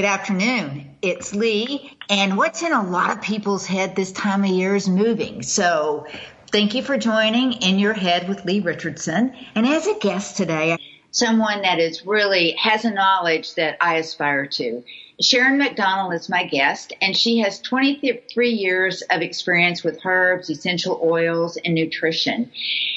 [0.00, 0.96] Good afternoon.
[1.02, 1.94] It's Lee.
[2.08, 5.42] And what's in a lot of people's head this time of year is moving.
[5.42, 6.06] So
[6.50, 9.36] thank you for joining In Your Head with Lee Richardson.
[9.54, 10.78] And as a guest today,
[11.10, 14.82] someone that is really has a knowledge that I aspire to.
[15.20, 20.98] Sharon McDonald is my guest, and she has 23 years of experience with herbs, essential
[21.04, 22.50] oils, and nutrition.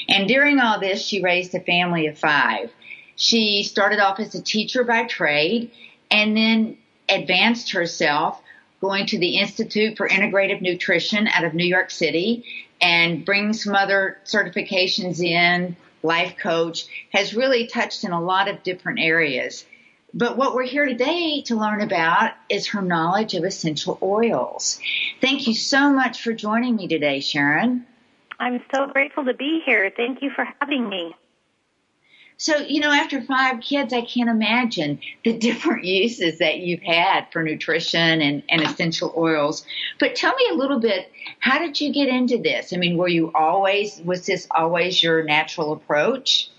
[0.08, 2.72] And during all this, she raised a family of five.
[3.14, 5.70] She started off as a teacher by trade
[6.10, 8.40] and then advanced herself
[8.80, 12.44] going to the Institute for Integrative Nutrition out of New York City
[12.80, 18.62] and bring some other certifications in, life coach, has really touched in a lot of
[18.62, 19.64] different areas.
[20.12, 24.78] But what we're here today to learn about is her knowledge of essential oils.
[25.20, 27.86] Thank you so much for joining me today, Sharon.
[28.38, 29.90] I'm so grateful to be here.
[29.96, 31.16] Thank you for having me.
[32.36, 37.26] So, you know, after five kids, I can't imagine the different uses that you've had
[37.32, 39.64] for nutrition and, and essential oils.
[40.00, 42.72] But tell me a little bit, how did you get into this?
[42.72, 46.50] I mean, were you always, was this always your natural approach?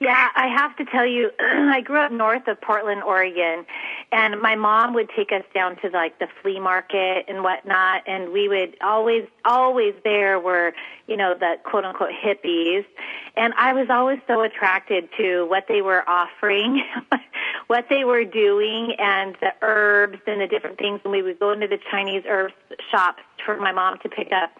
[0.00, 3.66] Yeah, I have to tell you, I grew up north of Portland, Oregon,
[4.12, 8.32] and my mom would take us down to like the flea market and whatnot, and
[8.32, 10.72] we would always, always there were,
[11.08, 12.84] you know, the quote unquote hippies,
[13.36, 16.84] and I was always so attracted to what they were offering,
[17.66, 21.00] what they were doing, and the herbs and the different things.
[21.02, 22.52] And we would go into the Chinese herb
[22.88, 24.52] shops for my mom to pick up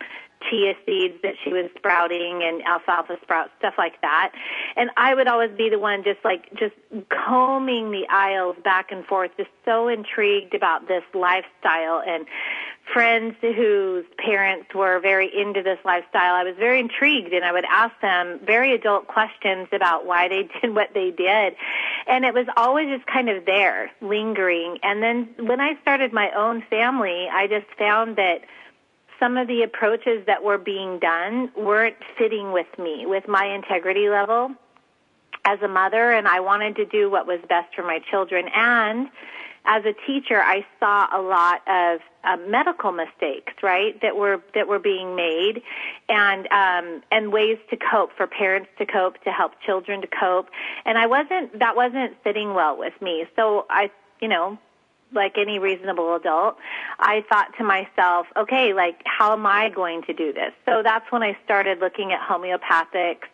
[0.48, 4.32] chia seeds that she was sprouting and alfalfa sprouts, stuff like that.
[4.76, 6.74] And I would always be the one just like, just
[7.08, 12.26] combing the aisles back and forth, just so intrigued about this lifestyle and
[12.92, 16.34] friends whose parents were very into this lifestyle.
[16.34, 20.48] I was very intrigued and I would ask them very adult questions about why they
[20.60, 21.54] did what they did.
[22.06, 24.78] And it was always just kind of there, lingering.
[24.82, 28.42] And then when I started my own family, I just found that
[29.20, 34.08] some of the approaches that were being done weren't fitting with me, with my integrity
[34.08, 34.50] level
[35.44, 38.48] as a mother, and I wanted to do what was best for my children.
[38.54, 39.08] And
[39.64, 44.68] as a teacher, I saw a lot of uh, medical mistakes, right, that were that
[44.68, 45.62] were being made,
[46.08, 50.48] and um, and ways to cope for parents to cope, to help children to cope.
[50.84, 53.26] And I wasn't that wasn't fitting well with me.
[53.36, 53.90] So I,
[54.20, 54.58] you know,
[55.12, 56.56] like any reasonable adult,
[56.98, 60.52] I thought to myself, okay, like how am I going to do this?
[60.66, 63.28] So that's when I started looking at homeopathics.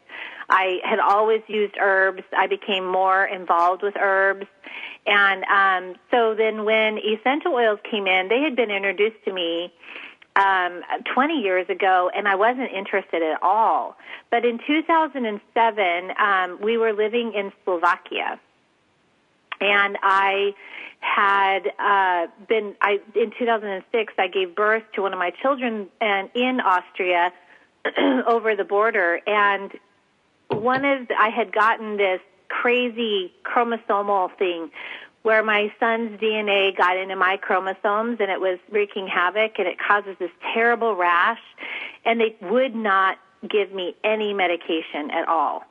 [0.49, 2.23] I had always used herbs.
[2.37, 4.47] I became more involved with herbs.
[5.07, 9.73] And um, so then when essential oils came in, they had been introduced to me
[10.37, 10.83] um,
[11.15, 13.97] 20 years ago, and I wasn't interested at all.
[14.31, 18.41] But in 2007, um, we were living in Slovakia,
[19.61, 20.55] and I
[21.01, 26.31] had uh, been I in 2006 I gave birth to one of my children and
[26.35, 27.33] in Austria
[28.27, 29.21] over the border.
[29.27, 29.73] And
[30.49, 34.71] one of I had gotten this crazy chromosomal thing
[35.23, 39.79] where my son's DNA got into my chromosomes and it was wreaking havoc and it
[39.79, 41.41] causes this terrible rash.
[42.05, 45.65] And they would not give me any medication at all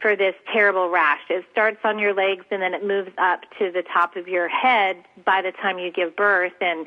[0.00, 1.20] for this terrible rash.
[1.30, 4.48] It starts on your legs and then it moves up to the top of your
[4.48, 6.52] head by the time you give birth.
[6.60, 6.86] And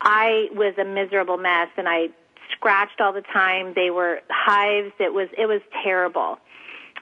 [0.00, 2.08] I was a miserable mess and I
[2.52, 3.72] scratched all the time.
[3.74, 4.92] They were hives.
[4.98, 6.38] It was, it was terrible.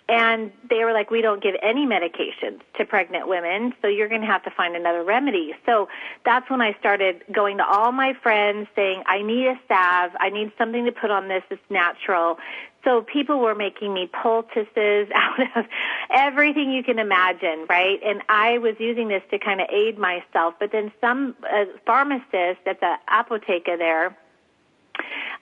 [0.08, 4.20] And they were like, we don't give any medications to pregnant women, so you're going
[4.20, 5.52] to have to find another remedy.
[5.64, 5.88] So
[6.24, 10.12] that's when I started going to all my friends saying, I need a salve.
[10.20, 12.38] I need something to put on this that's natural.
[12.86, 15.64] So people were making me poultices out of
[16.10, 17.98] everything you can imagine, right?
[18.04, 20.54] And I was using this to kind of aid myself.
[20.60, 24.16] But then some uh, pharmacist at the apotheca there,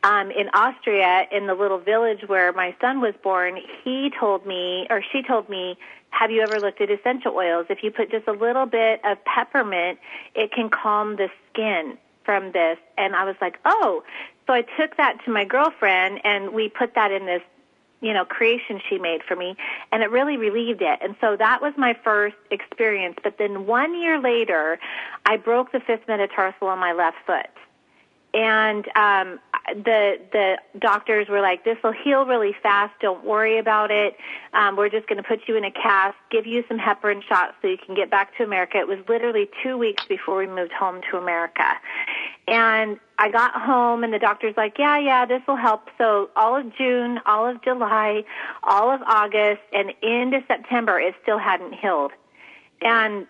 [0.02, 4.86] um, in Austria, in the little village where my son was born, he told me,
[4.90, 5.76] or she told me,
[6.10, 7.66] have you ever looked at essential oils?
[7.68, 9.98] If you put just a little bit of peppermint,
[10.34, 12.78] it can calm the skin from this.
[12.96, 14.02] And I was like, oh.
[14.46, 17.42] So I took that to my girlfriend and we put that in this,
[18.00, 19.56] you know, creation she made for me
[19.90, 20.98] and it really relieved it.
[21.02, 23.16] And so that was my first experience.
[23.22, 24.78] But then one year later,
[25.24, 27.48] I broke the fifth metatarsal on my left foot
[28.34, 29.38] and um,
[29.72, 32.92] the the doctors were like, "This will heal really fast.
[33.00, 34.16] Don't worry about it.
[34.52, 37.54] Um, we're just going to put you in a cast, give you some heparin shots
[37.62, 40.72] so you can get back to America." It was literally two weeks before we moved
[40.72, 41.64] home to America,
[42.46, 46.56] and I got home, and the doctor's like, "Yeah, yeah, this will help." So all
[46.56, 48.24] of June, all of July,
[48.62, 52.12] all of August, and into September, it still hadn't healed,
[52.82, 53.26] and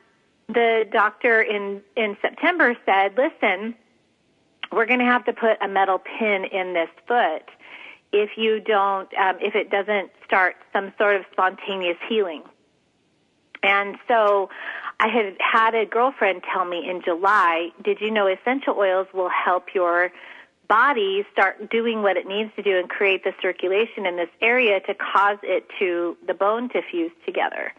[0.48, 3.76] the doctor in in September said, "Listen,
[4.72, 7.49] we're going to have to put a metal pin in this foot
[8.12, 12.43] if you don't um, if it doesn't start some sort of spontaneous healing."
[13.62, 14.50] And so
[15.00, 19.31] I had had a girlfriend tell me in July, "Did you know essential oils will
[19.31, 20.12] help your
[20.69, 24.81] body start doing what it needs to do and create the circulation in this area
[24.81, 27.72] to cause it to the bone to fuse together?"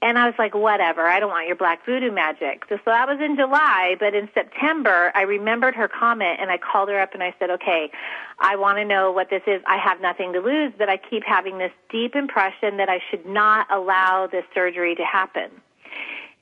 [0.00, 2.64] And I was like, whatever, I don't want your black voodoo magic.
[2.68, 6.58] So, so that was in July, but in September, I remembered her comment and I
[6.58, 7.90] called her up and I said, okay,
[8.38, 9.60] I want to know what this is.
[9.66, 13.26] I have nothing to lose, but I keep having this deep impression that I should
[13.26, 15.50] not allow this surgery to happen.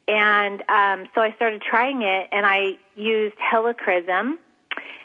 [0.06, 4.34] And um, so I started trying it and I used helichrysum.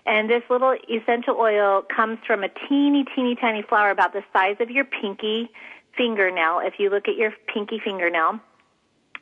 [0.06, 4.57] And this little essential oil comes from a teeny, teeny, tiny flower about the size
[4.59, 5.51] of your pinky
[5.97, 6.61] fingernail.
[6.63, 8.39] If you look at your pinky fingernail,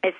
[0.03, 0.17] it's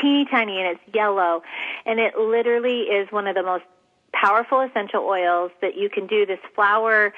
[0.00, 1.42] teeny tiny and it's yellow.
[1.86, 3.64] And it literally is one of the most
[4.12, 6.26] powerful essential oils that you can do.
[6.26, 7.12] This flower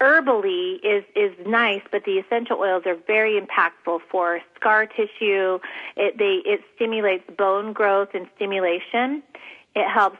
[0.00, 5.58] herbally is is nice, but the essential oils are very impactful for scar tissue.
[5.96, 9.22] It they it stimulates bone growth and stimulation.
[9.74, 10.18] It helps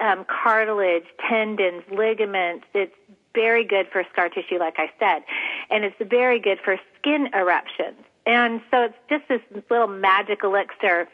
[0.00, 2.66] um, cartilage, tendons, ligaments.
[2.74, 2.94] It's
[3.34, 5.22] very good for scar tissue, like I said,
[5.70, 7.98] and it's very good for skin eruptions.
[8.26, 11.08] And so it's just this little magic elixir.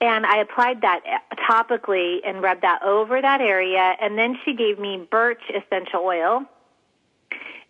[0.00, 1.00] And I applied that
[1.48, 3.96] topically and rubbed that over that area.
[4.00, 6.44] And then she gave me birch essential oil.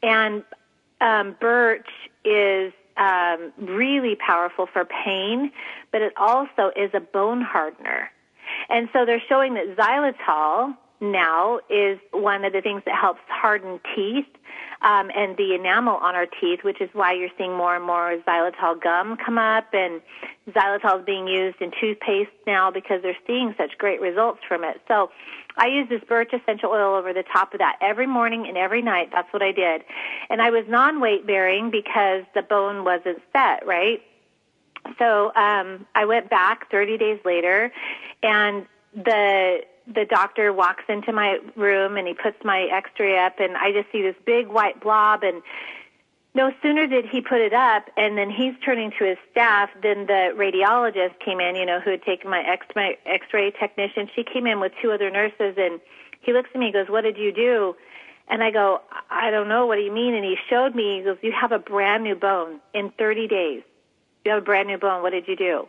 [0.03, 0.45] And
[1.01, 1.89] um, birch
[2.25, 5.53] is um, really powerful for pain,
[5.93, 8.11] but it also is a bone hardener.
[8.69, 13.81] And so they're showing that xylitol, now is one of the things that helps harden
[13.95, 14.27] teeth
[14.81, 18.17] um, and the enamel on our teeth, which is why you're seeing more and more
[18.27, 20.00] xylitol gum come up, and
[20.50, 24.81] xylitol is being used in toothpaste now because they're seeing such great results from it.
[24.87, 25.11] So
[25.56, 28.83] I use this birch essential oil over the top of that every morning and every
[28.83, 29.11] night.
[29.12, 29.83] That's what I did.
[30.31, 34.01] And I was non-weight bearing because the bone wasn't set, right?
[34.99, 37.73] So um, I went back 30 days later,
[38.23, 39.62] and the
[39.94, 43.90] the doctor walks into my room and he puts my x-ray up and I just
[43.90, 45.43] see this big white blob and
[46.35, 50.06] no sooner did he put it up and then he's turning to his staff than
[50.06, 54.08] the radiologist came in, you know, who had taken my x my x-ray technician.
[54.14, 55.81] She came in with two other nurses and
[56.20, 57.75] he looks at me and goes, "What did you do?"
[58.29, 59.67] And I go, "I don't know.
[59.67, 60.99] What do you mean?" And he showed me.
[60.99, 63.62] He goes, "You have a brand new bone in 30 days.
[64.25, 65.02] You have a brand new bone.
[65.02, 65.69] What did you do?"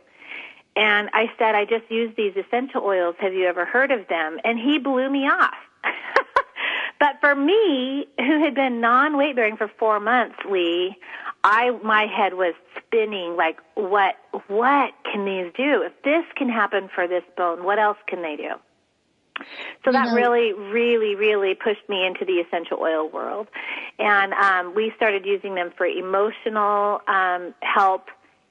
[0.79, 3.15] And I said, I just use these essential oils.
[3.19, 4.39] Have you ever heard of them?
[4.45, 5.53] And he blew me off.
[7.01, 10.95] but for me, who had been non-weight bearing for four months, Lee,
[11.43, 14.15] I, my head was spinning like, what,
[14.47, 15.83] what can these do?
[15.83, 18.51] If this can happen for this bone, what else can they do?
[19.83, 23.47] So that really, really, really pushed me into the essential oil world.
[23.97, 28.07] And um, we started using them for emotional um, help,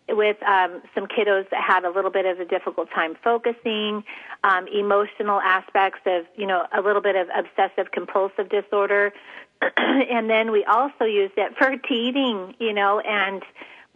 [0.08, 4.04] with um, some kiddos that had a little bit of a difficult time focusing,
[4.44, 9.12] um, emotional aspects of, you know, a little bit of obsessive compulsive disorder.
[9.76, 13.42] and then we also used it for teething, you know, and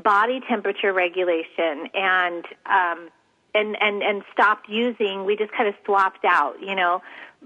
[0.02, 3.09] body temperature regulation and, um,
[3.54, 7.02] and, and, and stopped using, we just kind of swapped out, you know.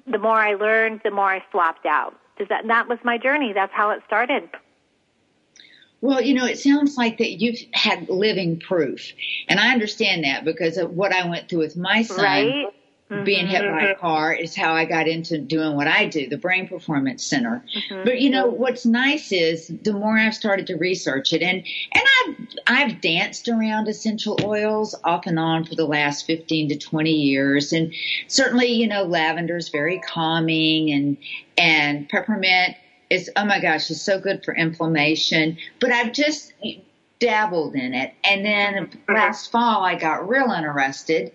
[0.06, 2.14] The more I learned, the more I swapped out.
[2.38, 3.52] Does that, that was my journey.
[3.52, 4.49] That's how it started.
[6.06, 9.12] Well, you know, it sounds like that you've had living proof.
[9.48, 12.25] And I understand that because of what I went through with my son.
[12.25, 12.66] Right?
[13.10, 13.25] Mm-hmm.
[13.25, 14.00] Being hit by a mm-hmm.
[14.00, 17.64] car is how I got into doing what I do, the Brain Performance Center.
[17.72, 18.04] Mm-hmm.
[18.04, 22.04] But you know, what's nice is the more I've started to research it and, and
[22.18, 22.36] I've,
[22.66, 27.72] I've danced around essential oils off and on for the last 15 to 20 years.
[27.72, 27.94] And
[28.26, 31.16] certainly, you know, lavender is very calming and,
[31.56, 32.76] and peppermint
[33.10, 35.58] is, oh my gosh, it's so good for inflammation.
[35.80, 36.52] But I've just
[37.18, 38.12] dabbled in it.
[38.25, 41.32] And then last fall I got real interested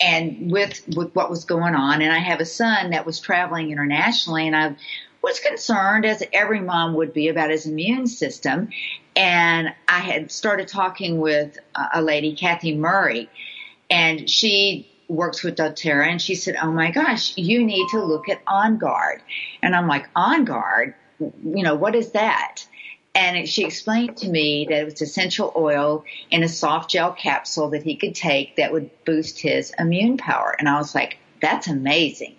[0.00, 2.02] and with, with what was going on.
[2.02, 4.76] And I have a son that was traveling internationally and I
[5.22, 8.68] was concerned as every mom would be about his immune system.
[9.16, 11.58] And I had started talking with
[11.92, 13.28] a lady, Kathy Murray,
[13.90, 18.28] and she works with doTERRA and she said, Oh my gosh, you need to look
[18.28, 19.22] at On Guard.
[19.62, 20.94] And I'm like, On Guard?
[21.18, 22.66] You know, what is that?
[23.14, 27.70] And she explained to me that it was essential oil in a soft gel capsule
[27.70, 30.54] that he could take that would boost his immune power.
[30.58, 32.36] And I was like, that's amazing.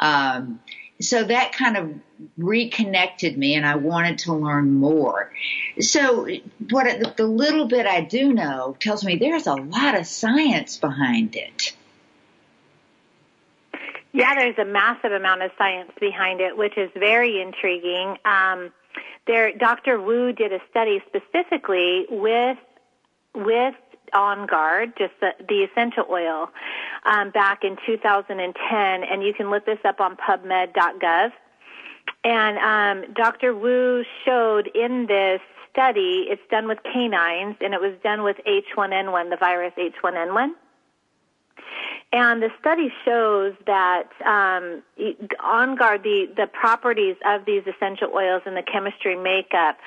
[0.00, 0.60] Um,
[1.00, 1.94] so that kind of
[2.36, 5.32] reconnected me and I wanted to learn more.
[5.78, 6.28] So
[6.70, 11.36] what the little bit I do know tells me there's a lot of science behind
[11.36, 11.74] it.
[14.12, 18.16] Yeah, there's a massive amount of science behind it, which is very intriguing.
[18.24, 18.72] Um,
[19.26, 20.00] there, Dr.
[20.00, 22.58] Wu did a study specifically with
[23.34, 23.74] with
[24.12, 26.50] On Guard, just the, the essential oil,
[27.04, 31.30] um, back in 2010, and you can look this up on PubMed.gov.
[32.24, 33.54] And um, Dr.
[33.54, 35.40] Wu showed in this
[35.72, 40.50] study, it's done with canines, and it was done with H1N1, the virus H1N1.
[42.12, 44.82] And the study shows that um,
[45.40, 49.78] on guard, the, the properties of these essential oils and the chemistry makeup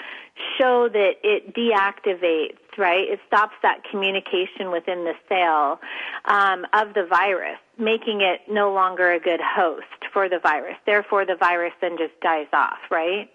[0.58, 3.10] show that it deactivates, right?
[3.10, 5.82] It stops that communication within the cell
[6.24, 10.78] um, of the virus, making it no longer a good host for the virus.
[10.86, 13.30] Therefore, the virus then just dies off, right?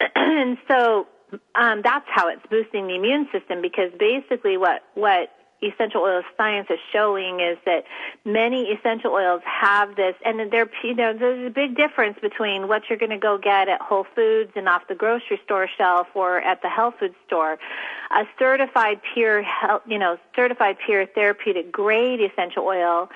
[0.16, 1.06] and so
[1.54, 5.30] um, that's how it's boosting the immune system because basically what what
[5.62, 7.84] essential oil science is showing is that
[8.24, 12.82] many essential oils have this, and there, you know, there's a big difference between what
[12.88, 16.40] you're going to go get at Whole Foods and off the grocery store shelf or
[16.40, 17.58] at the health food store.
[18.10, 23.08] A certified pure, health, you know, certified pure therapeutic grade essential oil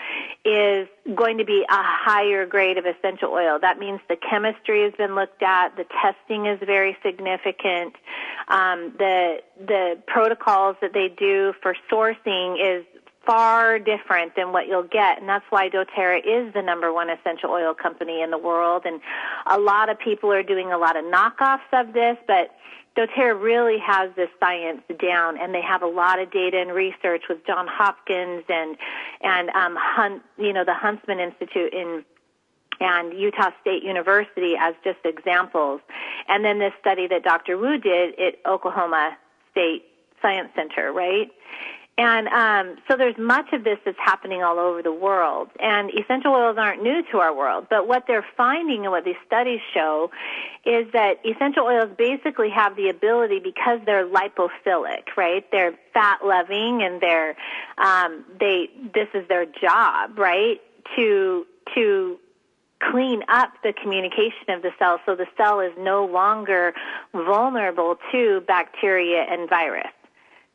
[0.45, 3.61] is going to be a higher grade of essential oil.
[3.61, 7.95] That means the chemistry has been looked at, the testing is very significant,
[8.49, 12.85] um, the the protocols that they do for sourcing is
[13.25, 17.51] far different than what you'll get and that's why doTERRA is the number one essential
[17.51, 19.01] oil company in the world and
[19.47, 22.51] a lot of people are doing a lot of knockoffs of this but
[22.97, 27.23] doTERRA really has this science down and they have a lot of data and research
[27.29, 28.77] with john hopkins and
[29.23, 32.05] and um hunt you know the huntsman institute in
[32.83, 35.81] and Utah State University as just examples.
[36.29, 37.57] And then this study that Dr.
[37.57, 39.17] Wu did at Oklahoma
[39.53, 39.85] State
[40.21, 41.31] Science Center, right?
[41.99, 45.51] And um, so there's much of this that's happening all over the world.
[45.61, 49.21] And essential oils aren't new to our world, but what they're finding and what these
[49.27, 50.11] studies show
[50.65, 55.45] is that essential oils basically have the ability because they're lipophilic, right?
[55.53, 57.37] They're fat loving and they're
[57.77, 60.63] um, they this is their job, right?
[60.97, 62.19] To to
[62.91, 66.75] clean up the communication of the cell so the cell is no longer
[67.13, 69.93] vulnerable to bacteria and virus.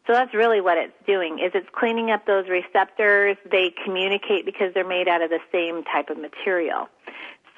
[0.08, 3.36] So that's really what it's doing is it's cleaning up those receptors.
[3.52, 6.88] They communicate because they're made out of the same type of material.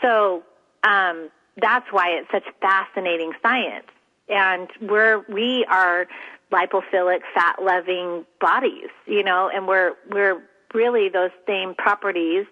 [0.02, 0.44] So
[0.84, 1.30] um,
[1.62, 3.86] that's why it's such fascinating science.
[4.28, 6.08] And we're we are
[6.52, 10.42] lipophilic, fat loving bodies, you know, and we're we're
[10.74, 12.46] really those same properties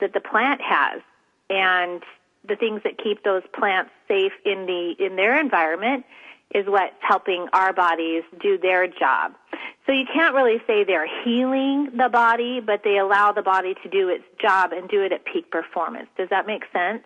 [0.00, 1.02] that the plant has
[1.50, 2.02] and
[2.48, 6.04] the things that keep those plants safe in the in their environment
[6.54, 9.32] is what's helping our bodies do their job.
[9.86, 13.88] So you can't really say they're healing the body, but they allow the body to
[13.88, 16.08] do its job and do it at peak performance.
[16.16, 17.02] Does that make sense?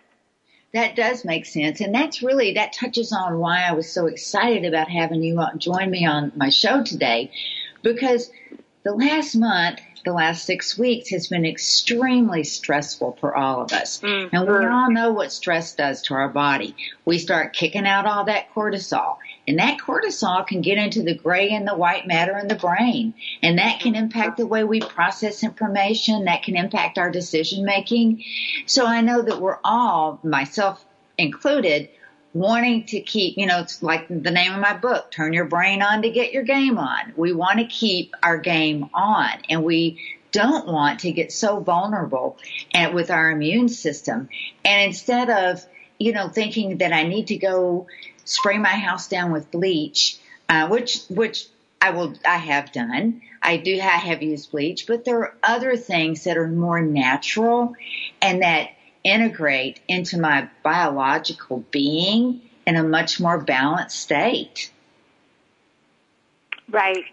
[0.73, 1.81] That does make sense.
[1.81, 5.91] And that's really, that touches on why I was so excited about having you join
[5.91, 7.31] me on my show today.
[7.83, 8.31] Because
[8.83, 14.01] the last month the last six weeks has been extremely stressful for all of us.
[14.01, 14.37] Mm-hmm.
[14.37, 16.77] And we all know what stress does to our body.
[17.05, 19.17] We start kicking out all that cortisol.
[19.47, 23.15] And that cortisol can get into the gray and the white matter in the brain.
[23.43, 26.25] And that can impact the way we process information.
[26.25, 28.25] That can impact our decision making.
[28.67, 30.85] So I know that we're all, myself
[31.19, 31.91] included,
[32.33, 35.83] wanting to keep, you know, it's like the name of my book, turn your brain
[35.83, 37.13] on to get your game on.
[37.17, 40.01] We want to keep our game on and we
[40.33, 42.37] don't want to get so vulnerable
[42.93, 44.29] with our immune system.
[44.65, 45.65] And instead of,
[46.01, 47.87] you know, thinking that I need to go
[48.25, 51.47] spray my house down with bleach, uh, which, which
[51.81, 53.23] I will, I have done.
[53.43, 57.75] I do, have used bleach, but there are other things that are more natural
[58.23, 58.71] and that
[59.03, 64.71] integrate into my biological being in a much more balanced state.
[66.71, 67.05] Right.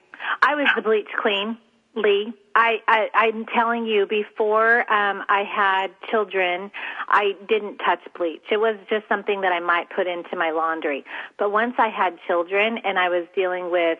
[0.42, 1.58] I was the bleach queen,
[1.96, 2.34] Lee.
[2.56, 6.72] I, I I'm telling you, before um, I had children,
[7.08, 8.44] I didn't touch bleach.
[8.52, 11.06] It was just something that I might put into my laundry.
[11.38, 14.00] But once I had children and I was dealing with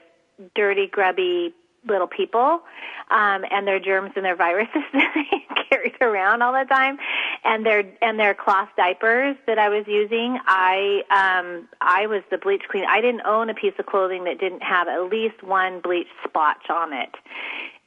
[0.56, 1.54] dirty, grubby
[1.88, 2.62] little people
[3.10, 6.98] um, and their germs and their viruses that they carried around all the time
[7.44, 12.38] and their and their cloth diapers that I was using I um I was the
[12.38, 15.82] bleach queen I didn't own a piece of clothing that didn't have at least one
[15.82, 17.16] bleach splotch on it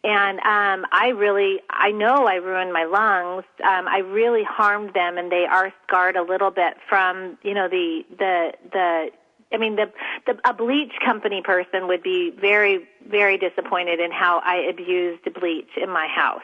[0.04, 5.18] and um I really I know I ruined my lungs um I really harmed them
[5.18, 9.10] and they are scarred a little bit from you know the the the
[9.52, 9.92] I mean, the,
[10.26, 15.70] the a bleach company person would be very, very disappointed in how I abused bleach
[15.80, 16.42] in my house.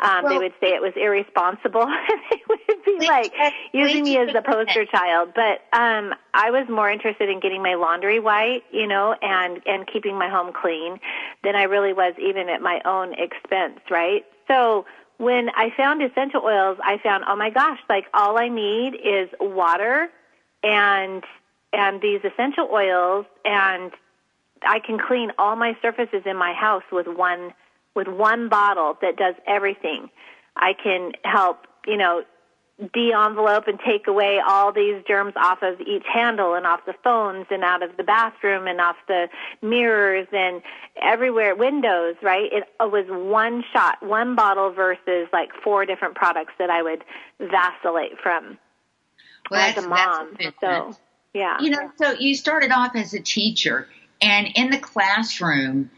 [0.00, 1.86] Um, well, they would say it was irresponsible.
[2.30, 3.32] they would be like
[3.72, 5.30] using me as the poster child.
[5.34, 9.86] But um, I was more interested in getting my laundry white, you know, and and
[9.86, 10.98] keeping my home clean
[11.44, 14.24] than I really was even at my own expense, right?
[14.48, 14.86] So
[15.18, 19.28] when I found essential oils, I found, oh my gosh, like all I need is
[19.40, 20.08] water
[20.62, 21.24] and
[21.72, 23.92] and these essential oils and
[24.66, 27.52] I can clean all my surfaces in my house with one
[27.94, 30.10] with one bottle that does everything.
[30.56, 32.24] I can help, you know,
[32.92, 37.46] de-envelope and take away all these germs off of each handle and off the phones
[37.50, 39.28] and out of the bathroom and off the
[39.60, 40.62] mirrors and
[41.00, 42.50] everywhere windows right?
[42.52, 47.04] It was one shot one bottle versus like four different products that i would
[47.38, 48.58] vacillate from
[49.50, 50.36] well, as a mom.
[50.60, 50.96] so
[51.34, 51.58] yeah.
[51.60, 53.86] You know so you started off as a teacher
[54.20, 55.90] and in the classroom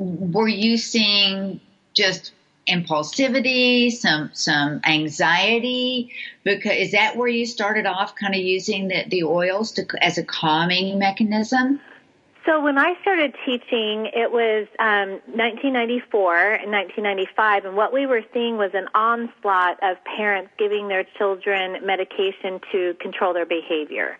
[0.00, 1.60] were you seeing
[1.94, 2.32] just
[2.66, 6.12] impulsivity, some some anxiety?
[6.42, 10.18] Because is that where you started off, kind of using the, the oils to, as
[10.18, 11.80] a calming mechanism?
[12.46, 18.22] So when I started teaching, it was um, 1994 and 1995, and what we were
[18.32, 24.16] seeing was an onslaught of parents giving their children medication to control their behavior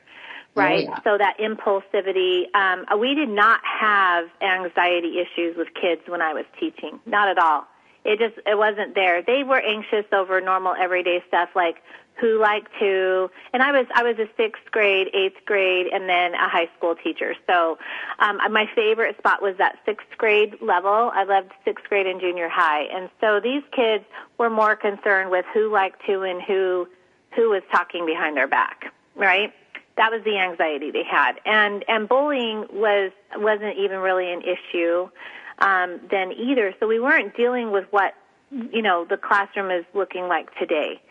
[0.54, 0.86] right?
[0.88, 1.02] Oh, yeah.
[1.04, 2.54] So that impulsivity.
[2.54, 7.38] Um, we did not have anxiety issues with kids when I was teaching, not at
[7.38, 7.66] all.
[8.04, 9.22] It just it wasn't there.
[9.22, 11.82] They were anxious over normal everyday stuff like
[12.18, 16.34] who liked who, and I was I was a sixth grade, eighth grade, and then
[16.34, 17.34] a high school teacher.
[17.46, 17.78] So
[18.18, 21.10] um, my favorite spot was that sixth grade level.
[21.14, 24.04] I loved sixth grade and junior high, and so these kids
[24.38, 26.88] were more concerned with who liked who and who
[27.36, 29.52] who was talking behind their back, right?
[30.00, 35.10] That was the anxiety they had, and and bullying was wasn't even really an issue
[35.58, 36.74] um, then either.
[36.80, 38.14] So we weren't dealing with what
[38.50, 41.02] you know the classroom is looking like today,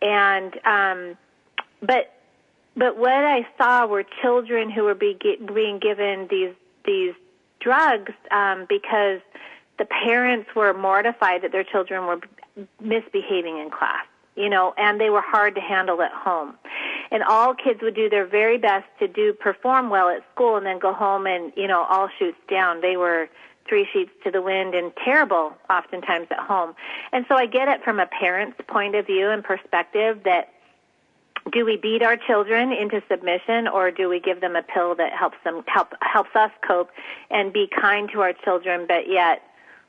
[0.00, 1.18] and um,
[1.82, 2.14] but
[2.74, 5.18] but what I saw were children who were be,
[5.54, 6.54] being given these
[6.86, 7.12] these
[7.60, 9.20] drugs um, because
[9.78, 12.20] the parents were mortified that their children were
[12.80, 16.54] misbehaving in class, you know, and they were hard to handle at home.
[17.12, 20.64] And all kids would do their very best to do perform well at school and
[20.64, 22.80] then go home and, you know, all shoots down.
[22.80, 23.28] They were
[23.68, 26.74] three sheets to the wind and terrible oftentimes at home.
[27.12, 30.52] And so I get it from a parent's point of view and perspective that
[31.52, 35.12] do we beat our children into submission or do we give them a pill that
[35.12, 36.90] helps them help helps us cope
[37.30, 39.42] and be kind to our children but yet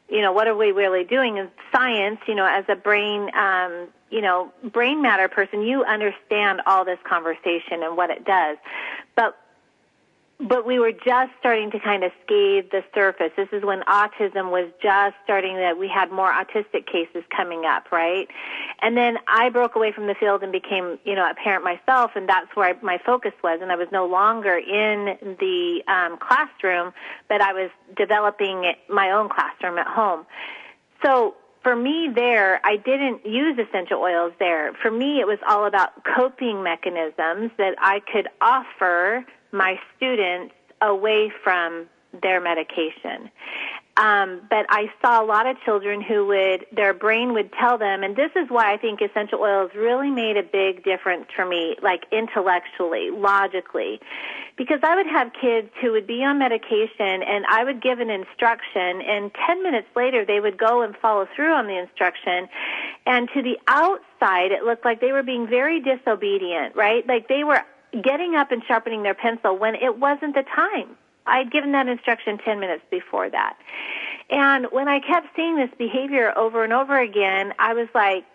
[0.10, 3.88] you know what are we really doing in science you know as a brain um
[4.14, 8.58] you know brain matter person you understand all this conversation and what it does
[9.16, 9.38] but
[10.40, 13.32] but we were just starting to kind of scathe the surface.
[13.38, 17.92] This is when autism was just starting that we had more autistic cases coming up,
[17.92, 18.28] right?
[18.82, 22.12] And then I broke away from the field and became, you know, a parent myself,
[22.16, 23.60] and that's where I, my focus was.
[23.62, 26.94] And I was no longer in the um, classroom,
[27.30, 30.26] but I was developing my own classroom at home.
[31.06, 34.74] So for me there, I didn't use essential oils there.
[34.82, 41.32] For me, it was all about coping mechanisms that I could offer my students away
[41.44, 41.88] from
[42.22, 43.32] their medication.
[43.96, 48.02] Um, but I saw a lot of children who would, their brain would tell them,
[48.02, 51.76] and this is why I think essential oils really made a big difference for me,
[51.84, 54.00] like intellectually, logically.
[54.58, 58.10] Because I would have kids who would be on medication and I would give an
[58.10, 62.50] instruction and 10 minutes later they would go and follow through on the instruction.
[63.06, 67.06] And to the outside, it looked like they were being very disobedient, right?
[67.08, 67.62] Like they were
[68.02, 70.98] getting up and sharpening their pencil when it wasn't the time.
[71.26, 73.58] I'd given that instruction 10 minutes before that.
[74.30, 78.26] And when I kept seeing this behavior over and over again, I was like,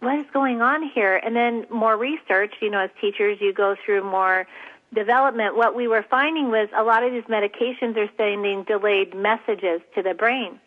[0.00, 1.16] what is going on here?
[1.16, 4.46] And then more research, you know, as teachers, you go through more
[4.94, 5.56] development.
[5.56, 10.02] What we were finding was a lot of these medications are sending delayed messages to
[10.02, 10.60] the brain.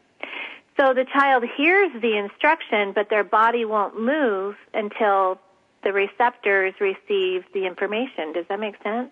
[0.79, 5.39] So the child hears the instruction, but their body won't move until
[5.83, 8.33] the receptors receive the information.
[8.33, 9.11] Does that make sense?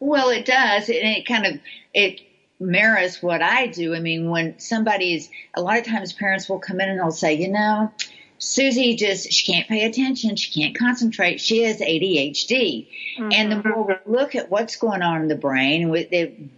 [0.00, 1.60] Well, it does, and it kind of
[1.94, 2.22] it
[2.58, 3.94] mirrors what I do.
[3.94, 7.34] I mean, when somebody's a lot of times parents will come in and they'll say,
[7.34, 7.92] you know,
[8.38, 12.88] Susie just she can't pay attention, she can't concentrate, she has ADHD.
[13.18, 13.28] Mm-hmm.
[13.32, 16.08] And the more we look at what's going on in the brain with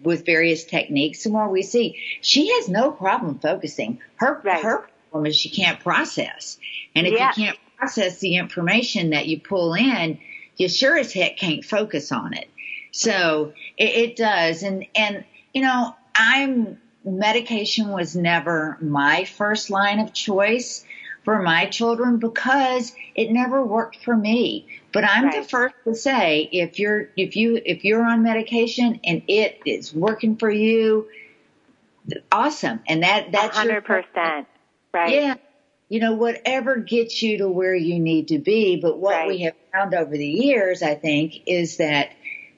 [0.03, 4.01] with various techniques, the more we see she has no problem focusing.
[4.17, 4.63] Her right.
[4.63, 6.59] her problem is she can't process,
[6.95, 7.33] and if yeah.
[7.37, 10.21] you can't process the information that you pull in,
[10.57, 12.49] you sure as heck can't focus on it.
[12.93, 14.63] So it, it does.
[14.63, 20.85] And, and, you know, I'm, medication was never my first line of choice.
[21.25, 24.67] for my children because it never worked for me.
[24.93, 25.43] But I'm right.
[25.43, 29.95] the first to say if you're if you if you're on medication and it is
[29.95, 31.09] working for you,
[32.31, 32.81] awesome.
[32.87, 34.47] And that that's 100%.
[34.93, 35.15] right.
[35.15, 35.35] Yeah.
[35.89, 38.81] You know, whatever gets you to where you need to be.
[38.81, 39.29] But what right.
[39.29, 42.13] we have found over the years, I think, is that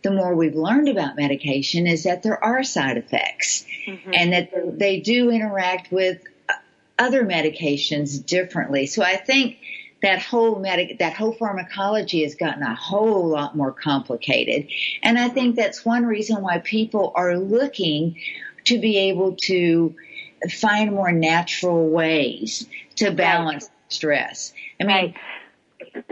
[0.05, 4.11] the more we've learned about medication is that there are side effects mm-hmm.
[4.12, 6.23] and that they do interact with
[6.99, 8.87] other medications differently.
[8.87, 9.57] So I think
[10.03, 14.71] that whole medic, that whole pharmacology has gotten a whole lot more complicated.
[15.03, 18.21] And I think that's one reason why people are looking
[18.64, 19.97] to be able to
[20.51, 23.73] find more natural ways to balance right.
[23.88, 24.53] stress.
[24.79, 25.14] I mean, right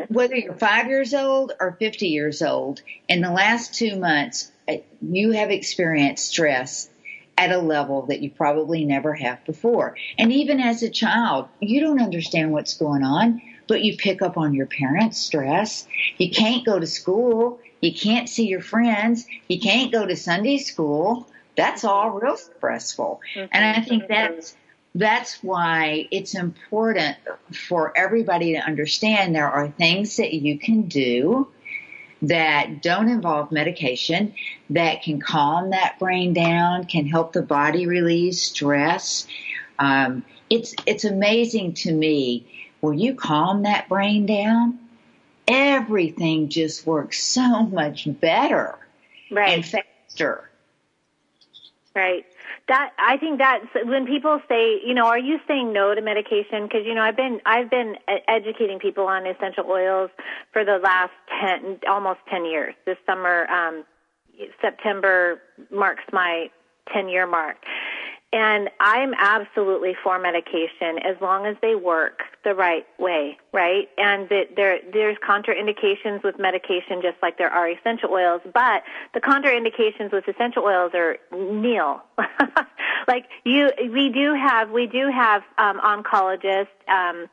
[0.09, 4.77] whether you're five years old or 50 years old, in the last two months, uh,
[5.01, 6.89] you have experienced stress
[7.39, 9.97] at a level that you probably never have before.
[10.19, 14.37] And even as a child, you don't understand what's going on, but you pick up
[14.37, 15.87] on your parents' stress.
[16.19, 17.61] You can't go to school.
[17.81, 19.27] You can't see your friends.
[19.49, 21.29] You can't go to Sunday school.
[21.57, 23.21] That's all real stressful.
[23.35, 24.57] And I think that's
[24.95, 27.17] that's why it's important
[27.69, 31.49] for everybody to understand there are things that you can do
[32.23, 34.35] that don't involve medication
[34.71, 39.27] that can calm that brain down, can help the body release stress.
[39.79, 42.47] Um, it's it's amazing to me
[42.81, 44.79] when you calm that brain down,
[45.49, 48.79] everything just works so much better
[49.31, 49.55] right.
[49.55, 50.49] and faster.
[51.95, 52.27] Right
[52.69, 56.63] that I think that's when people say, you know, are you saying no to medication?
[56.63, 57.97] Because you know, I've been I've been
[58.29, 60.11] educating people on essential oils
[60.53, 62.75] for the last ten, almost ten years.
[62.87, 63.85] This summer, um,
[64.61, 66.51] September marks my
[66.93, 67.57] ten year mark,
[68.33, 73.89] and I'm absolutely for medication as long as they work the right way, right?
[73.99, 79.21] And that there there's contraindications with medication just like there are essential oils, but the
[79.21, 82.03] contraindications with essential oils are nil.
[83.09, 87.29] like you we do have we do have um oncologists um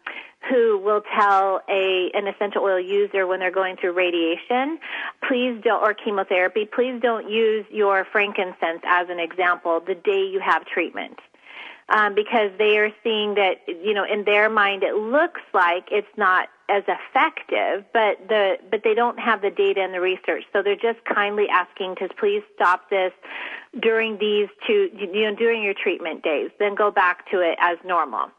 [0.47, 4.79] who will tell a an essential oil user when they're going through radiation,
[5.27, 10.39] please don't or chemotherapy, please don't use your frankincense as an example the day you
[10.39, 11.19] have treatment.
[11.91, 16.07] Um, because they are seeing that, you know, in their mind it looks like it's
[16.17, 20.61] not as effective, but the but they don't have the data and the research, so
[20.61, 23.11] they're just kindly asking to please stop this
[23.81, 27.77] during these two, you know, during your treatment days, then go back to it as
[27.83, 28.29] normal.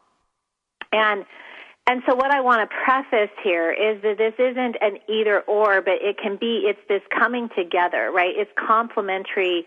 [0.93, 1.25] And
[1.87, 5.81] and so what I want to preface here is that this isn't an either or,
[5.81, 8.33] but it can be, it's this coming together, right?
[8.35, 9.65] It's complementary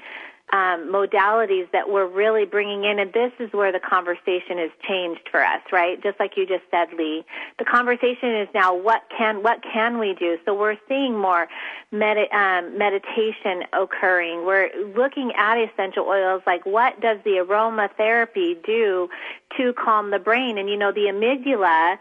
[0.52, 5.22] um, modalities that we're really bringing in, and this is where the conversation has changed
[5.30, 6.00] for us, right?
[6.02, 7.24] Just like you just said, Lee.
[7.58, 10.38] The conversation is now what can what can we do?
[10.44, 11.48] So we're seeing more
[11.90, 14.44] med- um, meditation occurring.
[14.44, 19.08] We're looking at essential oils, like what does the aromatherapy do
[19.56, 20.58] to calm the brain?
[20.58, 21.98] And you know, the amygdala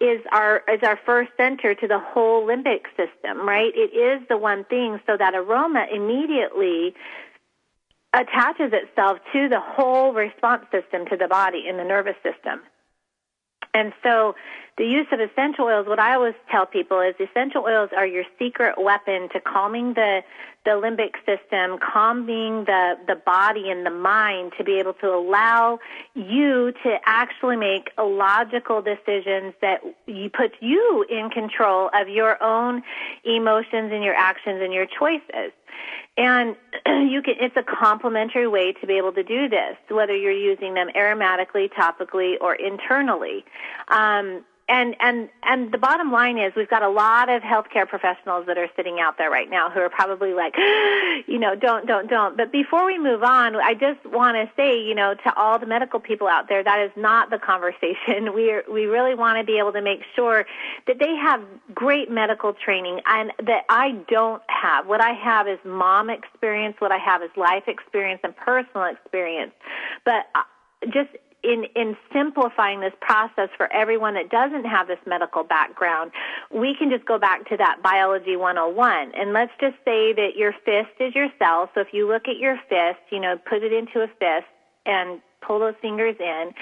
[0.00, 3.72] is our is our first center to the whole limbic system, right?
[3.74, 6.94] It is the one thing, so that aroma immediately
[8.16, 12.60] attaches itself to the whole response system to the body in the nervous system.
[13.74, 14.34] And so
[14.78, 18.24] the use of essential oils, what I always tell people is essential oils are your
[18.38, 20.22] secret weapon to calming the,
[20.66, 25.78] the limbic system, calming the, the body and the mind to be able to allow
[26.14, 32.82] you to actually make logical decisions that you put you in control of your own
[33.24, 35.52] emotions and your actions and your choices.
[36.16, 40.32] And you can, it's a complementary way to be able to do this, whether you're
[40.32, 43.44] using them aromatically, topically, or internally.
[43.88, 48.46] Um, and and and the bottom line is we've got a lot of healthcare professionals
[48.46, 50.54] that are sitting out there right now who are probably like
[51.26, 52.36] you know don't don't don't.
[52.36, 55.66] But before we move on i just want to say you know to all the
[55.66, 58.32] medical people out there that is not the conversation.
[58.36, 60.44] We are, we really want to be able to make sure
[60.86, 61.40] that they have
[61.74, 66.92] great medical training and that i don't have what i have is mom experience what
[66.92, 69.52] i have is life experience and personal experience.
[70.04, 70.42] But uh,
[70.92, 71.10] just
[71.46, 76.10] in, in simplifying this process for everyone that doesn't have this medical background,
[76.50, 79.12] we can just go back to that biology 101.
[79.14, 81.70] And let's just say that your fist is your cell.
[81.74, 84.50] So if you look at your fist, you know, put it into a fist
[84.84, 86.52] and pull those fingers in.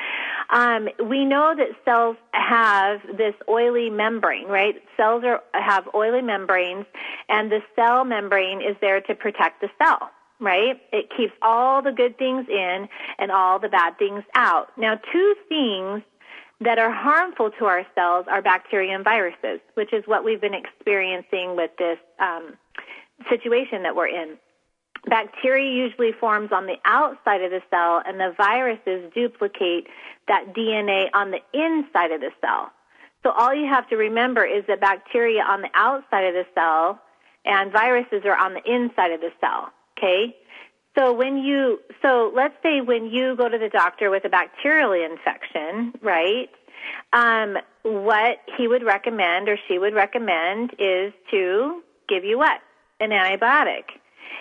[0.51, 4.75] Um, we know that cells have this oily membrane, right?
[4.97, 6.85] Cells are, have oily membranes,
[7.31, 10.11] and the cell membrane is there to protect the cell
[10.45, 10.81] right?
[10.93, 14.69] It keeps all the good things in and all the bad things out.
[14.77, 16.03] Now, two things
[16.61, 20.55] that are harmful to our cells are bacteria and viruses, which is what we've been
[20.55, 22.55] experiencing with this um,
[23.29, 24.37] situation that we're in.
[25.07, 29.87] Bacteria usually forms on the outside of the cell, and the viruses duplicate
[30.29, 32.71] that DNA on the inside of the cell.
[33.23, 37.01] So all you have to remember is that bacteria on the outside of the cell
[37.45, 39.73] and viruses are on the inside of the cell.
[40.05, 40.37] Okay?
[40.97, 44.93] So when you, so let's say when you go to the doctor with a bacterial
[44.93, 46.49] infection, right?
[47.13, 52.61] Um, what he would recommend or she would recommend is to give you what?
[53.01, 53.85] An antibiotic.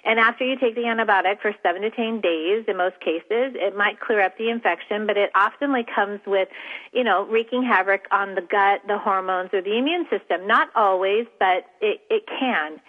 [0.06, 3.76] And after you take the antibiotic for seven to ten days, in most cases, it
[3.76, 6.50] might clear up the infection, but it often comes with,
[6.92, 10.46] you know, wreaking havoc on the gut, the hormones, or the immune system.
[10.46, 12.82] Not always, but it, it can.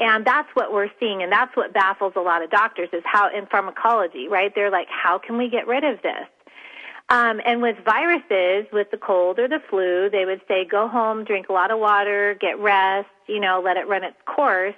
[0.00, 3.28] And that's what we're seeing, and that's what baffles a lot of doctors is how
[3.36, 4.52] in pharmacology, right?
[4.54, 6.26] They're like, how can we get rid of this?
[7.08, 11.24] Um, and with viruses, with the cold or the flu, they would say go home,
[11.24, 14.74] drink a lot of water, get rest, you know, let it run its course.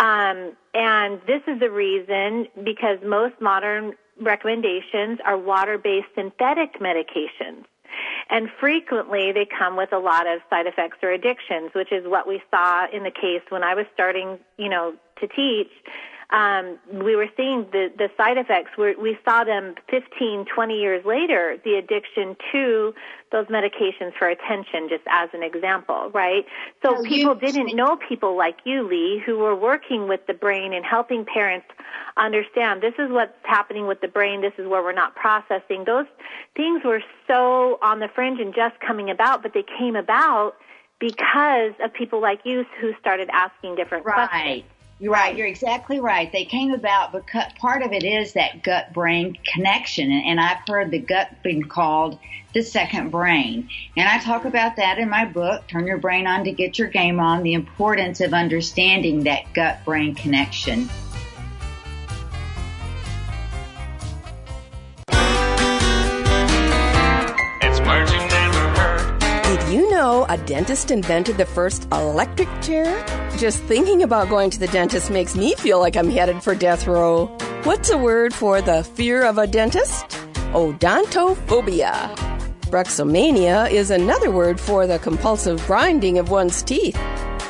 [0.00, 7.64] Um, and this is the reason because most modern recommendations are water-based synthetic medications.
[8.30, 12.26] And frequently they come with a lot of side effects or addictions, which is what
[12.26, 15.70] we saw in the case when I was starting, you know, to teach
[16.32, 18.70] um, we were seeing the, the side effects.
[18.78, 22.94] we we saw them 15, 20 years later, the addiction to
[23.32, 26.44] those medications for attention, just as an example, right?
[26.82, 30.72] So people you, didn't know people like you, Lee, who were working with the brain
[30.72, 31.66] and helping parents
[32.16, 35.84] understand this is what's happening with the brain, this is where we're not processing.
[35.84, 36.06] Those
[36.56, 40.54] things were so on the fringe and just coming about, but they came about
[41.00, 44.28] because of people like you who started asking different right.
[44.28, 44.64] questions.
[45.00, 45.34] You're right.
[45.34, 46.30] You're exactly right.
[46.30, 50.12] They came about because part of it is that gut brain connection.
[50.12, 52.18] And, I've heard the gut being called
[52.52, 53.70] the second brain.
[53.96, 56.88] And I talk about that in my book, Turn Your Brain On to Get Your
[56.88, 60.90] Game On, the importance of understanding that gut brain connection.
[70.00, 72.88] Know a dentist invented the first electric chair?
[73.36, 76.86] Just thinking about going to the dentist makes me feel like I'm headed for death
[76.86, 77.26] row.
[77.64, 80.06] What's a word for the fear of a dentist?
[80.54, 82.16] Odontophobia.
[82.72, 86.98] Bruxomania is another word for the compulsive grinding of one's teeth.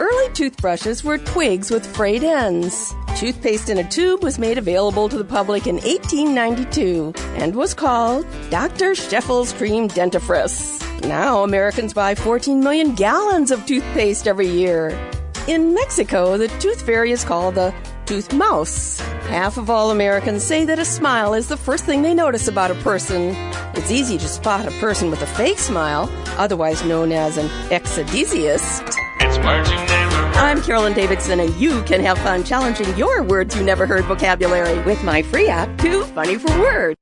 [0.01, 2.93] Early toothbrushes were twigs with frayed ends.
[3.21, 8.25] Toothpaste in a tube was made available to the public in 1892 and was called
[8.49, 8.95] Dr.
[8.95, 10.81] Sheffield's Cream Dentifrice.
[11.07, 14.99] Now Americans buy 14 million gallons of toothpaste every year.
[15.47, 17.75] In Mexico, the tooth fairy is called the
[18.07, 19.01] tooth mouse.
[19.29, 22.71] Half of all Americans say that a smile is the first thing they notice about
[22.71, 23.35] a person.
[23.75, 28.97] It's easy to spot a person with a fake smile, otherwise known as an exedesiast.
[29.21, 30.00] It's heard.
[30.41, 34.83] I'm Carolyn Davidson, and you can have fun challenging your words you never heard vocabulary
[34.85, 36.97] with my free app, Too Funny for Words.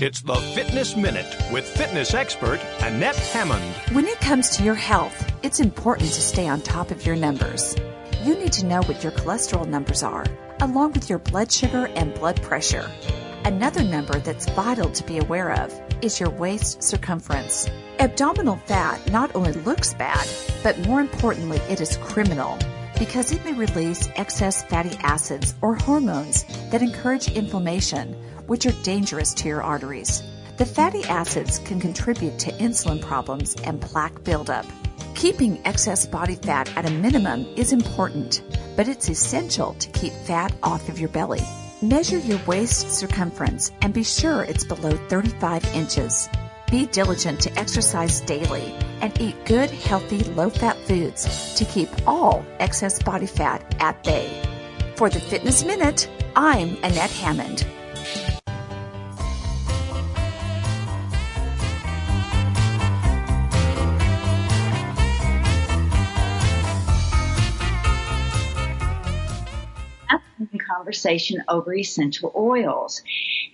[0.00, 3.74] It's the Fitness Minute with fitness expert Annette Hammond.
[3.94, 7.76] When it comes to your health, it's important to stay on top of your numbers.
[8.24, 10.24] You need to know what your cholesterol numbers are,
[10.60, 12.90] along with your blood sugar and blood pressure.
[13.44, 15.70] Another number that's vital to be aware of
[16.02, 17.68] is your waist circumference.
[17.98, 20.26] Abdominal fat not only looks bad,
[20.62, 22.58] but more importantly, it is criminal
[22.98, 28.14] because it may release excess fatty acids or hormones that encourage inflammation
[28.46, 30.22] which are dangerous to your arteries.
[30.58, 34.66] The fatty acids can contribute to insulin problems and plaque buildup.
[35.14, 38.42] Keeping excess body fat at a minimum is important,
[38.76, 41.40] but it's essential to keep fat off of your belly.
[41.82, 46.28] Measure your waist circumference and be sure it's below 35 inches.
[46.70, 52.44] Be diligent to exercise daily and eat good, healthy, low fat foods to keep all
[52.58, 54.30] excess body fat at bay.
[54.96, 57.64] For the Fitness Minute, I'm Annette Hammond.
[70.74, 73.02] Conversation over essential oils.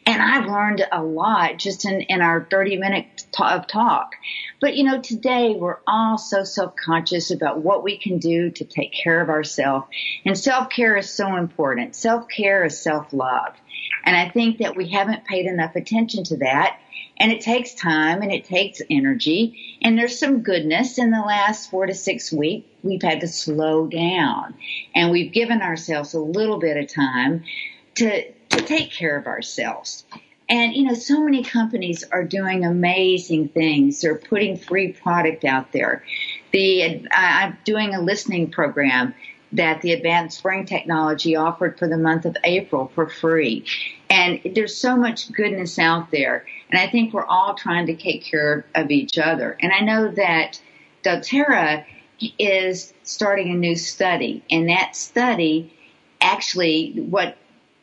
[0.05, 4.13] And I've learned a lot just in, in our 30 minutes of talk.
[4.61, 8.93] But you know, today we're all so self-conscious about what we can do to take
[8.93, 9.87] care of ourselves.
[10.25, 11.95] And self-care is so important.
[11.95, 13.55] Self-care is self-love.
[14.05, 16.79] And I think that we haven't paid enough attention to that.
[17.19, 19.79] And it takes time and it takes energy.
[19.83, 22.69] And there's some goodness in the last four to six weeks.
[22.83, 24.55] We've had to slow down
[24.95, 27.45] and we've given ourselves a little bit of time
[27.97, 30.05] to, to take care of ourselves.
[30.49, 34.01] And, you know, so many companies are doing amazing things.
[34.01, 36.05] They're putting free product out there.
[36.53, 39.15] The, I'm doing a listening program
[39.53, 43.65] that the Advanced Brain Technology offered for the month of April for free.
[44.11, 46.47] And there's so much goodness out there.
[46.71, 49.57] And I think we're all trying to take care of each other.
[49.61, 50.61] And I know that
[51.05, 51.85] doTERRA
[52.39, 54.45] is starting a new study.
[54.51, 55.73] And that study
[56.21, 57.37] actually, what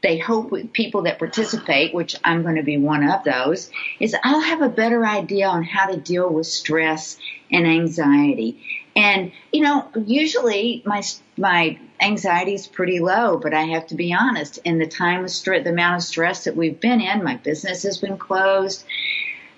[0.03, 4.15] they hope with people that participate, which I'm going to be one of those, is
[4.23, 7.17] I'll have a better idea on how to deal with stress
[7.49, 8.61] and anxiety.
[8.95, 11.01] And, you know, usually my,
[11.37, 15.31] my anxiety is pretty low, but I have to be honest, in the time of
[15.31, 18.85] stress, the amount of stress that we've been in, my business has been closed.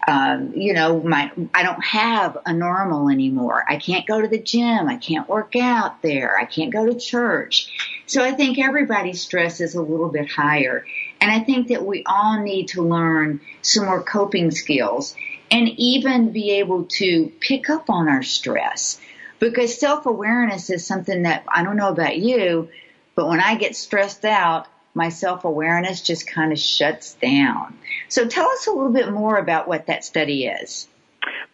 [0.08, 3.66] Um, you know, my, I don't have a normal anymore.
[3.68, 4.88] I can't go to the gym.
[4.88, 6.38] I can't work out there.
[6.38, 7.68] I can't go to church.
[8.08, 10.86] So I think everybody's stress is a little bit higher.
[11.20, 15.16] And I think that we all need to learn some more coping skills
[15.50, 19.00] and even be able to pick up on our stress
[19.40, 22.70] because self awareness is something that I don't know about you,
[23.16, 27.78] but when I get stressed out, my self awareness just kind of shuts down.
[28.08, 30.88] So tell us a little bit more about what that study is.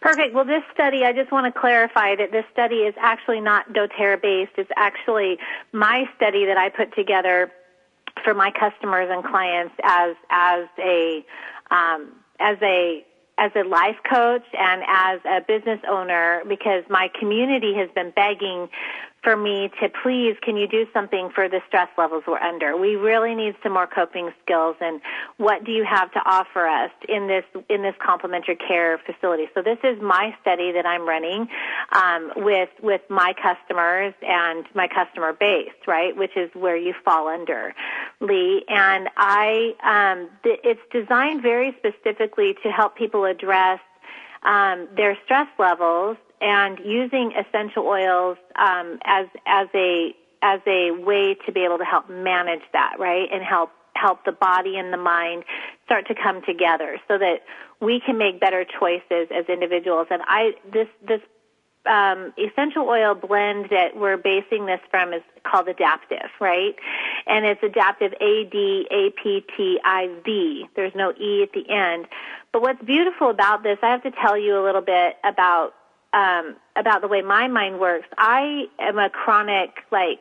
[0.02, 0.34] Perfect.
[0.34, 4.20] Well, this study, I just want to clarify that this study is actually not doTERRA
[4.20, 4.50] based.
[4.58, 5.38] It's actually
[5.72, 7.52] my study that I put together
[8.24, 11.24] for my customers and clients as as a
[11.70, 13.04] um, as a
[13.38, 18.68] as a life coach and as a business owner because my community has been begging
[19.22, 22.76] for me to please can you do something for the stress levels we're under?
[22.76, 25.00] We really need some more coping skills and
[25.36, 29.48] what do you have to offer us in this in this complementary care facility?
[29.54, 31.48] So this is my study that i'm running
[31.92, 37.28] um, with with my customers and my customer base right which is where you fall
[37.28, 37.74] under
[38.20, 38.64] lee.
[38.68, 43.80] And i um, th- it's designed very specifically to help people address
[44.42, 51.36] um, their stress levels and using essential oils um, as as a as a way
[51.46, 54.96] to be able to help manage that, right, and help help the body and the
[54.96, 55.44] mind
[55.84, 57.42] start to come together so that
[57.80, 60.08] we can make better choices as individuals.
[60.10, 61.20] And I this this
[61.86, 66.74] um, essential oil blend that we're basing this from is called Adaptiv, right?
[67.26, 70.66] And it's Adaptiv A D A P T I V.
[70.74, 72.06] There's no E at the end.
[72.52, 75.74] But what's beautiful about this, I have to tell you a little bit about
[76.12, 78.06] um, about the way my mind works.
[78.16, 80.20] I am a chronic like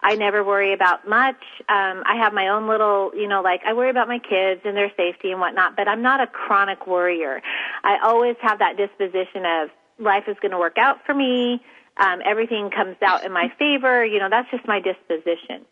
[0.00, 1.40] I never worry about much.
[1.68, 4.76] Um, I have my own little, you know, like I worry about my kids and
[4.76, 7.42] their safety and whatnot, but I'm not a chronic worrier.
[7.82, 11.62] I always have that disposition of life is going to work out for me.
[11.96, 14.04] Um, everything comes out in my favor.
[14.04, 15.64] You know, that's just my disposition.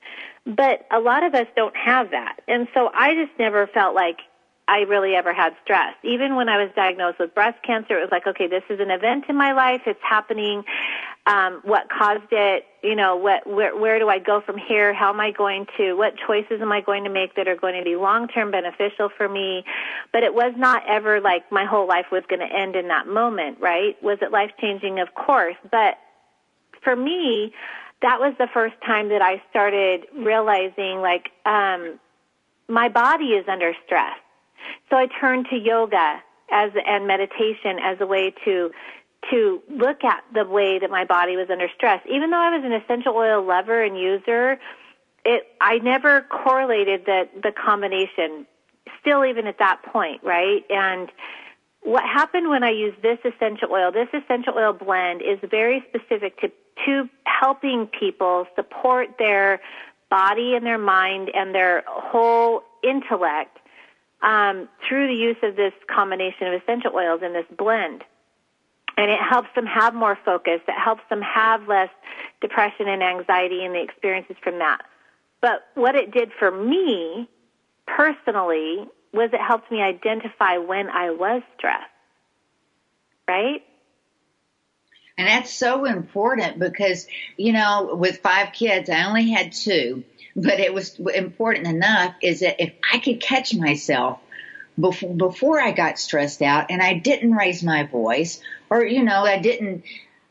[0.47, 2.41] But a lot of us don't have that.
[2.49, 4.19] And so I just never felt like
[4.69, 5.95] I really ever had stress.
[6.05, 8.91] Even when I was diagnosed with breast cancer, it was like, okay, this is an
[8.91, 9.83] event in my life.
[9.87, 10.63] It's happening.
[11.27, 12.65] Um, what caused it?
[12.83, 14.95] You know, what, where, where do I go from here?
[14.95, 17.77] How am I going to, what choices am I going to make that are going
[17.77, 19.65] to be long-term beneficial for me?
[20.13, 23.07] But it was not ever like my whole life was going to end in that
[23.07, 24.01] moment, right?
[24.03, 25.01] Was it life-changing?
[25.01, 25.57] Of course.
[25.71, 25.99] But
[26.83, 27.53] for me,
[28.01, 31.99] that was the first time that I started realizing like, um,
[32.69, 34.17] my body is under stress
[34.91, 38.71] so I turned to yoga as and meditation as a way to
[39.31, 42.01] to look at the way that my body was under stress.
[42.11, 44.59] Even though I was an essential oil lover and user,
[45.25, 48.47] it I never correlated the the combination.
[49.01, 50.65] Still, even at that point, right?
[50.71, 51.11] And
[51.83, 56.41] what happened when I used this essential oil, this essential oil blend is very specific
[56.41, 56.49] to,
[56.87, 59.61] to helping people support their
[60.09, 63.59] body and their mind and their whole intellect
[64.23, 68.05] um, through the use of this combination of essential oils in this blend.
[68.97, 70.61] And it helps them have more focus.
[70.69, 71.89] It helps them have less
[72.41, 74.83] depression and anxiety and the experiences from that.
[75.41, 77.29] But what it did for me
[77.87, 81.89] personally was it helped me identify when I was stressed.
[83.27, 83.63] Right?
[85.19, 87.07] And that's so important because,
[87.37, 90.05] you know, with five kids, I only had two
[90.35, 94.19] but it was important enough is that if I could catch myself
[94.79, 99.25] before, before I got stressed out and I didn't raise my voice or, you know,
[99.25, 99.85] I didn't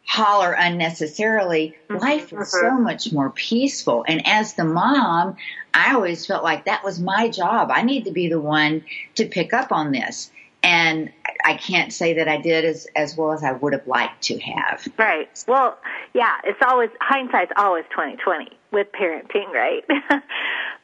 [0.06, 2.02] holler unnecessarily, mm-hmm.
[2.02, 2.84] life was so mm-hmm.
[2.84, 4.04] much more peaceful.
[4.08, 5.38] And as the mom,
[5.74, 7.70] I always felt like that was my job.
[7.72, 8.84] I need to be the one
[9.16, 10.32] to pick up on this.
[10.64, 11.12] And
[11.44, 14.40] I can't say that I did as, as well as I would have liked to
[14.40, 14.88] have.
[14.98, 15.30] Right.
[15.48, 15.78] Well,
[16.14, 19.84] yeah, it's always, hindsight's always 2020 with parenting, right?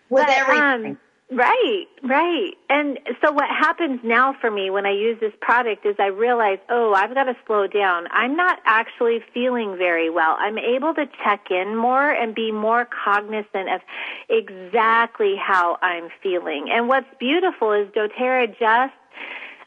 [0.09, 0.91] with but, everything.
[0.91, 0.97] Um,
[1.29, 2.53] Right, right.
[2.69, 6.59] And so what happens now for me when I use this product is I realize,
[6.69, 8.07] oh, I've got to slow down.
[8.11, 10.37] I'm not actually feeling very well.
[10.39, 13.81] I'm able to check in more and be more cognizant of
[14.29, 16.69] exactly how I'm feeling.
[16.71, 18.93] And what's beautiful is doTERRA just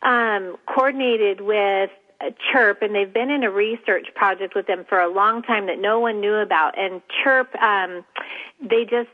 [0.03, 1.91] um, coordinated with
[2.53, 5.79] Chirp, and they've been in a research project with them for a long time that
[5.79, 6.79] no one knew about.
[6.79, 8.05] And Chirp, um,
[8.61, 9.09] they just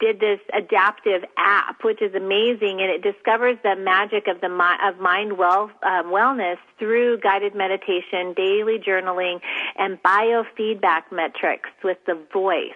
[0.00, 4.48] did this Adaptiv app, which is amazing, and it discovers the magic of the
[4.84, 9.40] of mind well um, wellness through guided meditation, daily journaling,
[9.76, 12.72] and biofeedback metrics with the voice.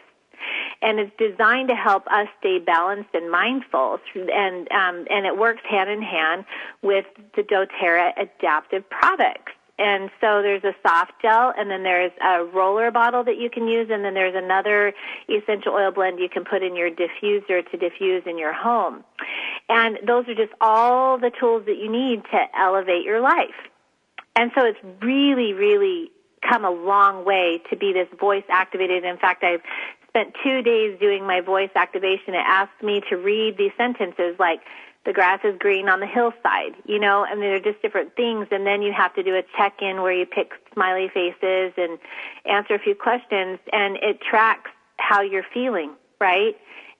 [0.80, 5.62] And it's designed to help us stay balanced and mindful, and um, and it works
[5.68, 6.44] hand in hand
[6.82, 7.04] with
[7.34, 9.52] the doTERRA Adaptiv products.
[9.78, 13.68] And so there's a soft gel, and then there's a roller bottle that you can
[13.68, 14.92] use, and then there's another
[15.28, 19.04] essential oil blend you can put in your diffuser to diffuse in your home.
[19.68, 23.54] And those are just all the tools that you need to elevate your life.
[24.34, 26.10] And so it's really, really
[26.48, 29.04] come a long way to be this voice activated.
[29.04, 29.62] In fact, I've
[30.18, 32.34] spent two days doing my voice activation.
[32.34, 34.60] It asked me to read these sentences like,
[35.04, 38.48] the grass is green on the hillside, you know, and they're just different things.
[38.50, 41.98] And then you have to do a check in where you pick smiley faces and
[42.44, 46.56] answer a few questions, and it tracks how you're feeling, right?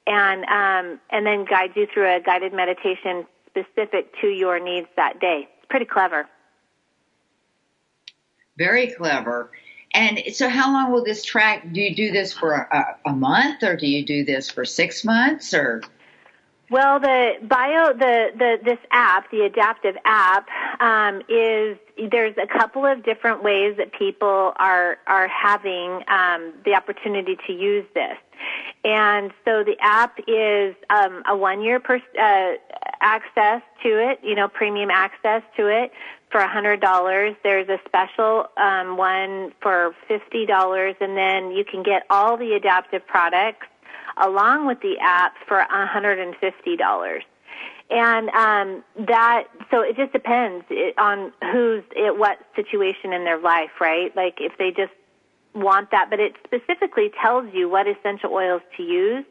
[0.07, 5.21] And um, and then guides you through a guided meditation specific to your needs that
[5.21, 5.49] day.
[5.59, 6.27] It's pretty clever.
[8.57, 9.51] Very clever.
[9.95, 11.73] And so, how long will this track?
[11.73, 15.05] Do you do this for a, a month, or do you do this for six
[15.05, 15.83] months, or?
[16.71, 20.49] Well, the bio, the, the, this app, the Adaptiv app,
[20.81, 21.79] um, is,
[22.11, 27.53] there's a couple of different ways that people are, are having, um, the opportunity to
[27.55, 28.19] use this.
[28.85, 32.53] And so the app is, um, a one year per, uh,
[33.01, 35.91] access to it, you know, premium access to it
[36.31, 37.35] for a hundred dollars.
[37.43, 42.59] There's a special, um, one for fifty dollars and then you can get all the
[42.61, 43.67] Adaptiv products
[44.21, 47.21] along with the app for $150.
[47.91, 50.65] And um, that, so it just depends
[50.99, 54.15] on who's at what situation in their life, right?
[54.15, 54.93] Like if they just
[55.55, 59.25] want that, but it specifically tells you what essential oils to use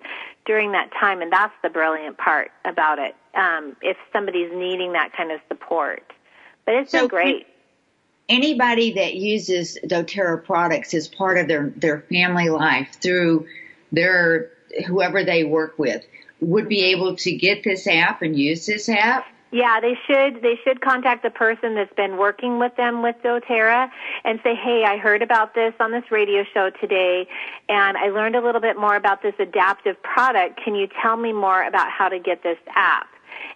[0.46, 3.16] during that time, and that's the brilliant part about it.
[3.36, 6.02] Um, if somebody's needing that kind of support,
[6.68, 7.48] but it's so been great.
[8.30, 13.48] Anybody that uses doTERRA products is part of their their family life through
[13.92, 14.52] their
[14.86, 16.06] whoever they work with
[16.42, 19.26] would be able to get this app and use this app?
[19.50, 20.42] Yeah, they should.
[20.42, 23.90] They should contact the person that's been working with them with doTERRA
[24.26, 27.30] and say, "Hey, I heard about this on this radio show today,
[27.70, 30.62] and I learned a little bit more about this Adaptiv product.
[30.62, 33.08] Can you tell me more about how to get this app?"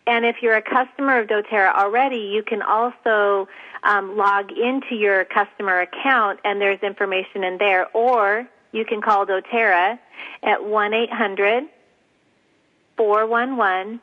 [0.07, 3.47] And if you're a customer of doTERRA already, you can also
[3.84, 9.25] um, log into your customer account, and there's information in there, or you can call
[9.25, 9.99] doTERRA
[10.43, 11.63] at 1 800
[12.97, 13.99] 411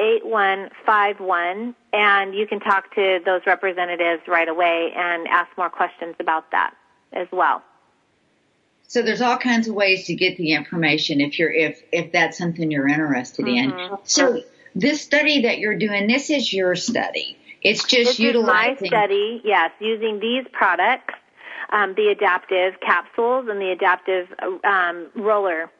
[0.00, 6.50] 8151 and you can talk to those representatives right away and ask more questions about
[6.50, 6.74] that
[7.12, 7.62] as well.
[8.88, 12.36] So there's all kinds of ways to get the information if you're if if that's
[12.36, 13.94] something you're interested mm-hmm.
[13.94, 13.98] in.
[14.04, 14.42] So
[14.74, 17.38] this study that you're doing, this is your study.
[17.62, 21.14] It's just this utilizing my study, yes, using these products
[21.70, 25.70] um, the Adaptiv capsules and the Adaptiv um, roller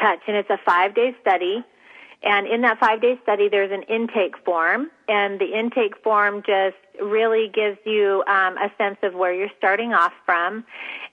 [0.00, 0.20] touch.
[0.26, 1.64] And it's a five day study.
[2.22, 4.90] And in that five day study, there's an intake form.
[5.08, 9.92] And the intake form just really gives you um, a sense of where you're starting
[9.92, 10.64] off from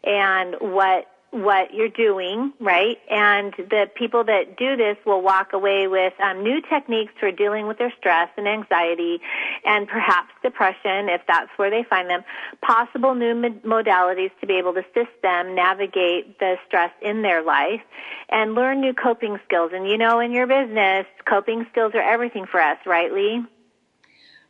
[0.03, 2.97] and what what you're doing, right?
[3.09, 7.67] And the people that do this will walk away with um, new techniques for dealing
[7.67, 9.19] with their stress and anxiety
[9.65, 12.23] and perhaps depression, if that's where they find them,
[12.61, 13.33] possible new
[13.65, 17.81] modalities to be able to assist them navigate the stress in their life
[18.29, 19.71] and learn new coping skills.
[19.73, 23.43] And you know, in your business, coping skills are everything for us, right, Lee?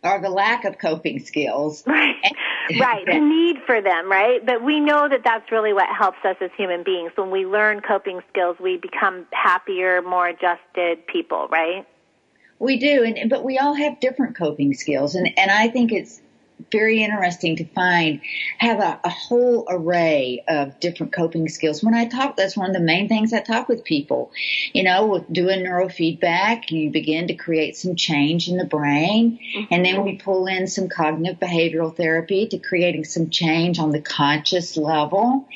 [0.03, 1.83] Or the lack of coping skills.
[1.85, 2.15] Right.
[2.79, 3.05] right.
[3.05, 4.45] The need for them, right?
[4.45, 7.11] But we know that that's really what helps us as human beings.
[7.15, 11.85] When we learn coping skills, we become happier, more adjusted people, right?
[12.59, 13.03] We do.
[13.03, 15.15] And, but we all have different coping skills.
[15.15, 16.21] And, and I think it's
[16.71, 18.21] very interesting to find
[18.57, 21.83] have a, a, whole array of different coping skills.
[21.83, 24.31] When I talk, that's one of the main things I talk with people.
[24.73, 29.73] You know, with doing neurofeedback, you begin to create some change in the brain, mm-hmm.
[29.73, 34.01] and then we pull in some cognitive behavioral therapy to creating some change on the
[34.01, 35.47] conscious level.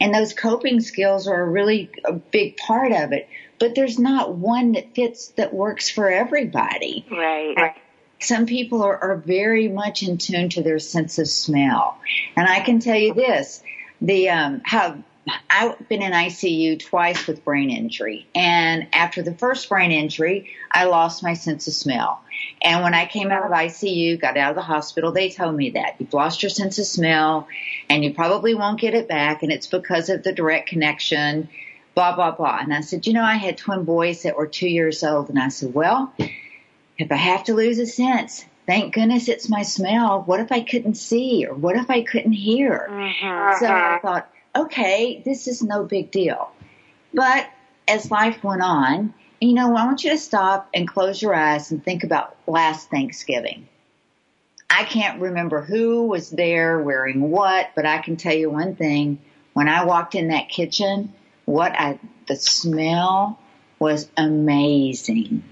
[0.00, 3.28] And those coping skills are a really a big part of it.
[3.58, 7.04] But there's not one that fits that works for everybody.
[7.10, 7.54] Right.
[8.20, 11.98] Some people are, are very much in tune to their sense of smell.
[12.36, 13.62] And I can tell you this,
[14.00, 15.02] the, um, how,
[15.48, 18.26] I've been in ICU twice with brain injury.
[18.34, 22.22] And after the first brain injury, I lost my sense of smell.
[22.62, 25.70] And when I came out of ICU, got out of the hospital, they told me
[25.70, 27.48] that you've lost your sense of smell
[27.88, 29.42] and you probably won't get it back.
[29.42, 31.48] And it's because of the direct connection,
[31.94, 32.58] blah, blah, blah.
[32.60, 35.28] And I said, you know, I had twin boys that were two years old.
[35.28, 36.12] And I said, well,
[37.00, 40.22] if I have to lose a sense, thank goodness it's my smell.
[40.22, 42.88] What if I couldn't see or what if I couldn't hear?
[42.90, 43.64] Mm-hmm.
[43.64, 46.50] So I thought, okay, this is no big deal.
[47.14, 47.48] But
[47.88, 51.70] as life went on, you know, I want you to stop and close your eyes
[51.70, 53.66] and think about last Thanksgiving.
[54.68, 59.18] I can't remember who was there wearing what, but I can tell you one thing.
[59.52, 61.12] When I walked in that kitchen,
[61.44, 61.98] what I,
[62.28, 63.40] the smell
[63.80, 65.42] was amazing.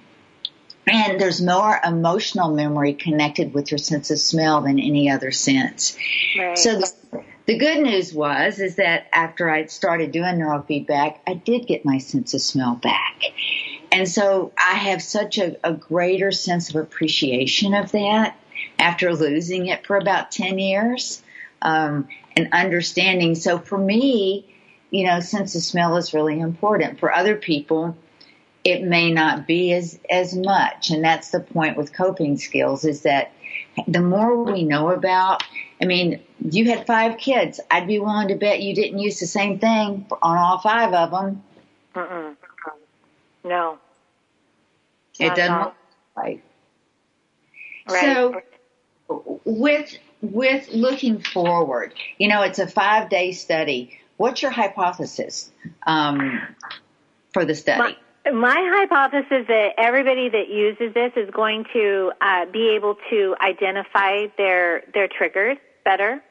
[0.91, 5.97] And there's more emotional memory connected with your sense of smell than any other sense.
[6.39, 6.57] Right.
[6.57, 11.67] So the, the good news was, is that after I started doing neurofeedback, I did
[11.67, 13.23] get my sense of smell back.
[13.91, 18.37] And so I have such a, a greater sense of appreciation of that
[18.79, 21.23] after losing it for about 10 years,
[21.63, 23.35] um, and understanding.
[23.35, 24.47] So for me,
[24.91, 27.01] you know, sense of smell is really important.
[27.01, 27.97] For other people,
[28.69, 30.91] it may not be as, as much.
[30.91, 33.33] And that's the point with coping skills is that
[33.87, 35.43] the more we know about,
[35.81, 37.61] I mean, you had five kids.
[37.71, 41.11] I'd be willing to bet you didn't use the same thing on all five of
[41.11, 41.43] them.
[41.95, 42.37] Mm-mm.
[43.45, 43.79] No.
[45.19, 45.73] It doesn't
[46.15, 46.45] right.
[47.89, 48.03] Right.
[48.03, 48.43] So
[49.45, 53.99] with with looking forward, you know, it's a five day study.
[54.17, 55.51] What's your hypothesis
[55.87, 56.41] um,
[57.33, 57.95] for the study?
[57.95, 57.97] My-
[58.33, 63.35] my hypothesis is that everybody that uses this is going to uh, be able to
[63.41, 66.23] identify their their triggers better.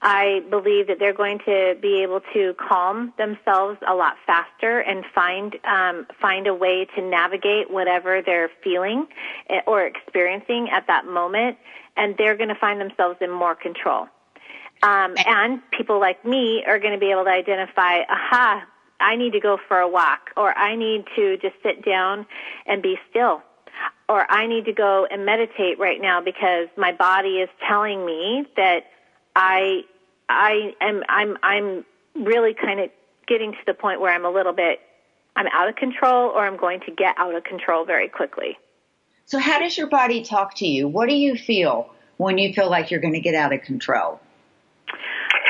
[0.00, 5.04] I believe that they're going to be able to calm themselves a lot faster and
[5.14, 9.06] find um, find a way to navigate whatever they're feeling
[9.50, 11.58] eh, or experiencing at that moment,
[11.96, 14.06] and they're going to find themselves in more control.
[14.80, 18.64] Um, and people like me are going to be able to identify, aha,
[19.00, 22.26] I need to go for a walk or I need to just sit down
[22.66, 23.42] and be still
[24.08, 28.46] or I need to go and meditate right now because my body is telling me
[28.56, 28.86] that
[29.36, 29.82] I
[30.28, 31.84] I am I'm I'm
[32.14, 32.90] really kind of
[33.26, 34.80] getting to the point where I'm a little bit
[35.36, 38.58] I'm out of control or I'm going to get out of control very quickly.
[39.26, 40.88] So how does your body talk to you?
[40.88, 44.20] What do you feel when you feel like you're going to get out of control?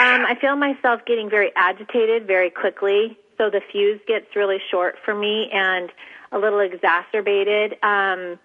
[0.01, 4.97] Um, I feel myself getting very agitated very quickly so the fuse gets really short
[5.05, 5.91] for me and
[6.33, 7.73] a little exacerbated.
[7.83, 8.39] Um,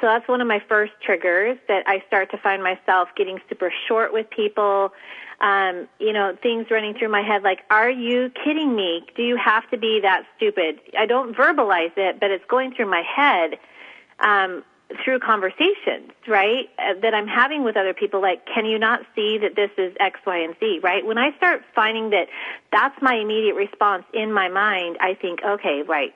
[0.00, 3.72] so that's one of my first triggers that I start to find myself getting super
[3.88, 4.92] short with people.
[5.40, 9.04] Um, you know, things running through my head like, are you kidding me?
[9.16, 10.80] Do you have to be that stupid?
[10.98, 13.58] I don't verbalize it, but it's going through my head.
[14.20, 14.64] Um,
[15.02, 19.38] through conversations, right, uh, that I'm having with other people, like, can you not see
[19.38, 21.04] that this is X, Y, and Z, right?
[21.04, 22.28] When I start finding that
[22.70, 26.14] that's my immediate response in my mind, I think, okay, right,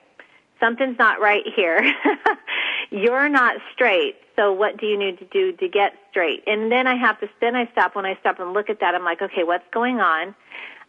[0.59, 1.93] something's not right here.
[2.91, 4.15] You're not straight.
[4.35, 6.43] So what do you need to do to get straight?
[6.47, 8.95] And then I have to, then I stop, when I stop and look at that,
[8.95, 10.35] I'm like, okay, what's going on?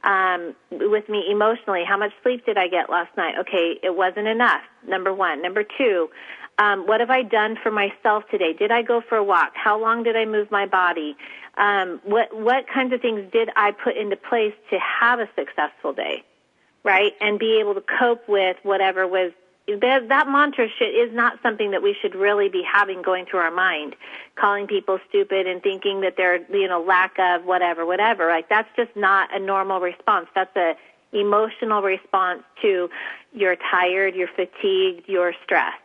[0.03, 3.35] Um, with me emotionally, how much sleep did I get last night?
[3.41, 4.63] Okay, it wasn't enough.
[4.87, 5.43] Number one.
[5.43, 6.09] Number two,
[6.61, 8.53] um, what have I done for myself today?
[8.53, 9.53] Did I go for a walk?
[9.55, 11.17] How long did I move my body?
[11.57, 15.95] Um, what what kinds of things did I put into place to have a successful
[15.95, 16.23] day,
[16.85, 17.13] right?
[17.21, 19.33] And be able to cope with whatever was
[19.67, 23.41] that, that mantra shit is not something that we should really be having going through
[23.41, 23.97] our mind,
[24.35, 28.29] calling people stupid and thinking that they're you know lack of whatever whatever.
[28.29, 30.29] Like that's just not a normal response.
[30.35, 30.75] That's a
[31.15, 32.91] emotional response to
[33.33, 35.81] you're tired, you're fatigued, you're stressed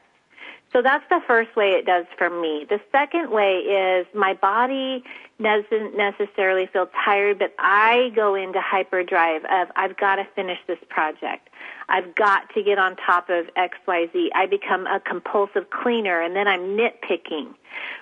[0.75, 2.65] So that's the first way it does for me.
[2.67, 5.05] The second way is my body
[5.41, 10.79] doesn't necessarily feel tired, but I go into hyperdrive of I've got to finish this
[10.89, 11.47] project.
[11.87, 14.27] I've got to get on top of XYZ.
[14.35, 17.53] I become a compulsive cleaner and then I'm nitpicking,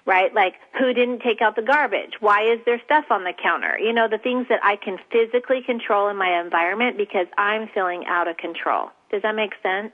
[0.07, 0.33] right?
[0.33, 2.13] Like, who didn't take out the garbage?
[2.21, 3.77] Why is there stuff on the counter?
[3.77, 8.05] You know, the things that I can physically control in my environment because I'm feeling
[8.07, 8.89] out of control.
[9.11, 9.91] Does that make sense?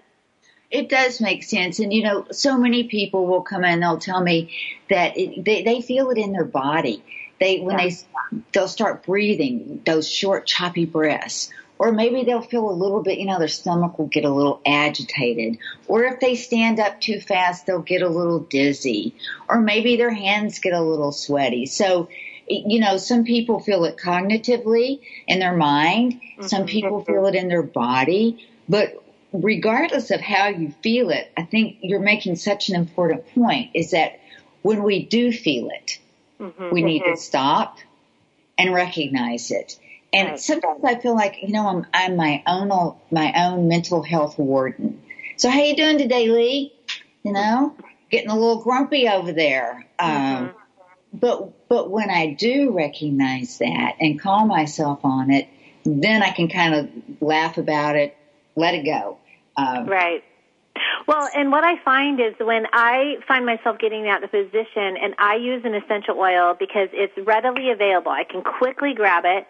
[0.71, 1.79] It does make sense.
[1.79, 4.53] And you know, so many people will come in, they'll tell me
[4.89, 7.03] that it, they, they feel it in their body.
[7.39, 7.89] They, when yeah.
[7.89, 11.49] they, they'll start breathing those short, choppy breaths.
[11.79, 14.61] Or maybe they'll feel a little bit, you know, their stomach will get a little
[14.65, 15.59] agitated.
[15.87, 19.15] Or if they stand up too fast, they'll get a little dizzy.
[19.47, 21.67] Or maybe their hands get a little sweaty.
[21.67, 22.09] So,
[22.49, 26.15] you know, some people feel it cognitively in their mind.
[26.15, 26.47] Mm-hmm.
[26.47, 28.45] Some people feel it in their body.
[28.67, 28.98] But
[29.33, 33.91] regardless of how you feel it, I think you're making such an important point is
[33.91, 34.19] that
[34.61, 35.99] when we do feel it,
[36.39, 37.13] mm-hmm, we need mm-hmm.
[37.13, 37.77] to stop
[38.57, 39.79] and recognize it.
[40.11, 40.39] And right.
[40.39, 45.01] sometimes I feel like, you know, I'm, I'm my own, my own mental health warden.
[45.37, 46.73] So how you doing today, Lee?
[47.23, 47.75] You know,
[48.09, 49.85] getting a little grumpy over there.
[49.99, 50.57] Um, mm-hmm.
[51.13, 55.47] but, but when I do recognize that and call myself on it,
[55.85, 58.17] then I can kind of laugh about it,
[58.59, 59.17] let it go.
[59.57, 60.23] Um, right.
[61.07, 65.15] Well, and what I find is when I find myself getting out of position and
[65.17, 69.47] I use an essential oil because it's readily available, I can quickly grab it,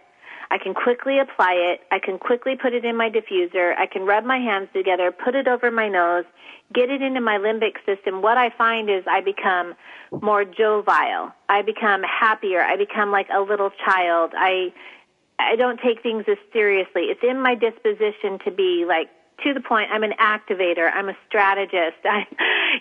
[0.52, 4.04] I can quickly apply it, I can quickly put it in my diffuser, I can
[4.04, 6.26] rub my hands together, put it over my nose,
[6.74, 8.22] get it into my limbic system.
[8.22, 9.76] What I find is I become
[10.22, 11.32] more jovial.
[11.50, 12.62] I become happier.
[12.62, 14.32] I become like a little child.
[14.36, 14.74] I
[15.40, 17.04] I don't take things as seriously.
[17.04, 19.10] It's in my disposition to be like
[19.44, 21.98] to the point I'm an activator, I'm a strategist.
[22.04, 22.28] I,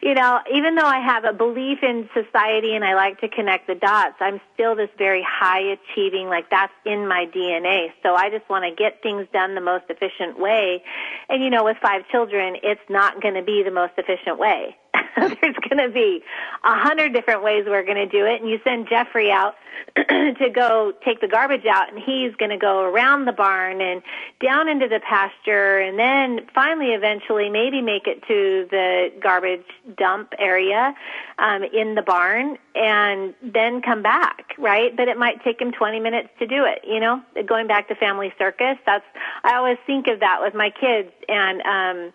[0.03, 3.67] you know, even though I have a belief in society and I like to connect
[3.67, 7.93] the dots, I'm still this very high achieving, like that's in my DNA.
[8.03, 10.83] So I just want to get things done the most efficient way.
[11.29, 14.77] And you know, with five children, it's not going to be the most efficient way.
[15.17, 16.23] There's going to be
[16.65, 18.41] a hundred different ways we're going to do it.
[18.41, 19.55] And you send Jeffrey out
[19.97, 24.03] to go take the garbage out and he's going to go around the barn and
[24.41, 29.65] down into the pasture and then finally eventually maybe make it to the garbage
[29.97, 30.95] dump area
[31.39, 34.97] um, in the barn and then come back, right?
[34.97, 37.95] But it might take him 20 minutes to do it, you know, going back to
[37.95, 38.77] family circus.
[38.87, 39.05] That's,
[39.45, 42.13] I always think of that with my kids and, um,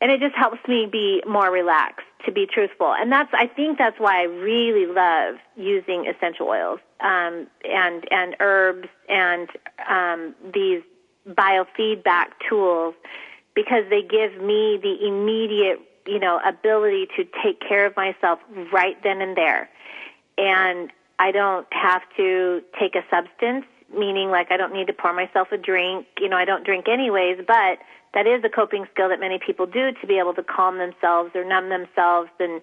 [0.00, 2.92] and it just helps me be more relaxed to be truthful.
[2.92, 8.36] And that's i think that's why i really love using essential oils um, and and
[8.40, 9.48] herbs and
[9.88, 10.82] um, these
[11.28, 12.94] biofeedback tools
[13.54, 18.38] because they give me the immediate you know ability to take care of myself
[18.72, 19.68] right then and there.
[20.36, 23.64] And i don't have to take a substance
[23.96, 26.88] meaning like i don't need to pour myself a drink you know i don't drink
[26.88, 27.78] anyways but
[28.14, 31.30] that is a coping skill that many people do to be able to calm themselves
[31.34, 32.30] or numb themselves.
[32.40, 32.60] And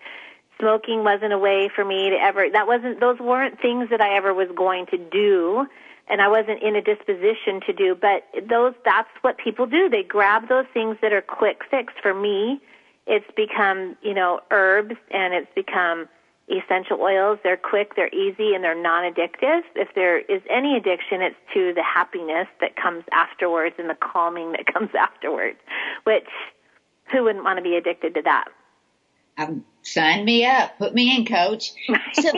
[0.59, 4.15] smoking wasn't a way for me to ever that wasn't those weren't things that I
[4.15, 5.65] ever was going to do.
[6.07, 9.89] And I wasn't in a disposition to do but those that's what people do.
[9.89, 11.93] They grab those things that are quick fix.
[12.01, 12.61] For me
[13.07, 16.07] it's become you know herbs and it's become
[16.49, 17.39] essential oils.
[17.43, 19.61] They're quick, they're easy, and they're non-addictive.
[19.75, 24.51] If there is any addiction, it's to the happiness that comes afterwards and the calming
[24.51, 25.57] that comes afterwards,
[26.03, 26.27] which
[27.11, 28.45] who wouldn't want to be addicted to that?
[29.37, 30.77] Um, sign me up.
[30.77, 31.73] Put me in, coach.
[32.13, 32.31] So,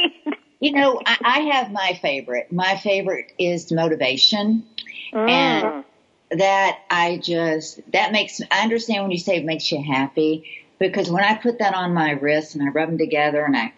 [0.60, 2.52] you know, I, I have my favorite.
[2.52, 4.66] My favorite is motivation.
[5.14, 5.30] Mm.
[5.30, 10.67] And that I just, that makes, I understand when you say it makes you happy
[10.80, 13.74] because when I put that on my wrist and I rub them together and I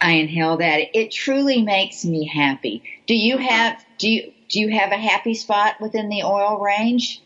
[0.00, 2.82] I inhale that, it truly makes me happy.
[3.06, 7.22] Do you have do you do you have a happy spot within the oil range?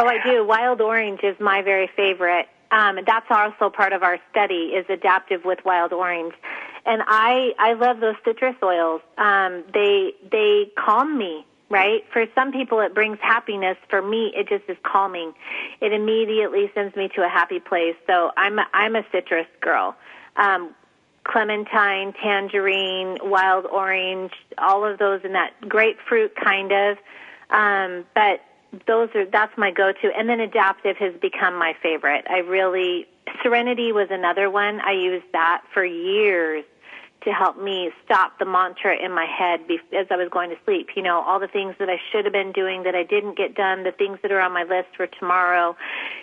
[0.00, 0.44] Oh, I do.
[0.44, 2.48] Wild orange is my very favorite.
[2.70, 6.32] Um, that's also part of our study is Adaptiv with wild orange,
[6.86, 9.02] and I I love those citrus oils.
[9.18, 12.04] Um, they they calm me right?
[12.12, 13.78] For some people, it brings happiness.
[13.88, 15.32] For me, it just is calming.
[15.80, 17.96] It immediately sends me to a happy place.
[18.06, 19.96] So I'm a, I'm a citrus girl.
[20.36, 20.74] Um,
[21.24, 26.98] clementine, tangerine, wild orange, all of those in that grapefruit kind of.
[27.48, 28.42] Um, but
[28.86, 30.10] those are that's my go-to.
[30.16, 32.26] And then Adaptiv has become my favorite.
[32.28, 33.06] I really
[33.42, 34.80] Serenity was another one.
[34.80, 36.64] I used that for years
[37.24, 39.60] to help me stop the mantra in my head
[39.92, 40.90] as I was going to sleep.
[40.96, 43.54] You know, all the things that I should have been doing that I didn't get
[43.54, 45.76] done, the things that are on my list for tomorrow.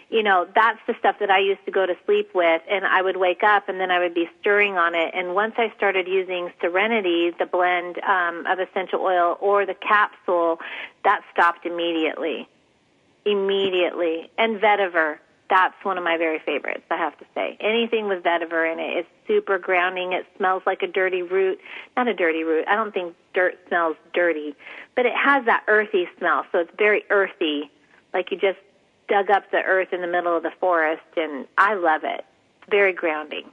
[0.09, 3.01] You know, that's the stuff that I used to go to sleep with, and I
[3.01, 5.11] would wake up and then I would be stirring on it.
[5.13, 10.59] And once I started using Serenity, the blend um, of essential oil or the capsule,
[11.03, 12.47] that stopped immediately.
[13.25, 14.29] Immediately.
[14.37, 15.19] And vetiver
[15.49, 17.57] that's one of my very favorites, I have to say.
[17.59, 20.13] Anything with vetiver in it is super grounding.
[20.13, 21.59] It smells like a dirty root.
[21.97, 22.65] Not a dirty root.
[22.67, 24.55] I don't think dirt smells dirty,
[24.95, 26.45] but it has that earthy smell.
[26.51, 27.71] So it's very earthy,
[28.13, 28.59] like you just
[29.07, 32.23] dug up the earth in the middle of the forest, and I love it.
[32.61, 33.49] It's very grounding.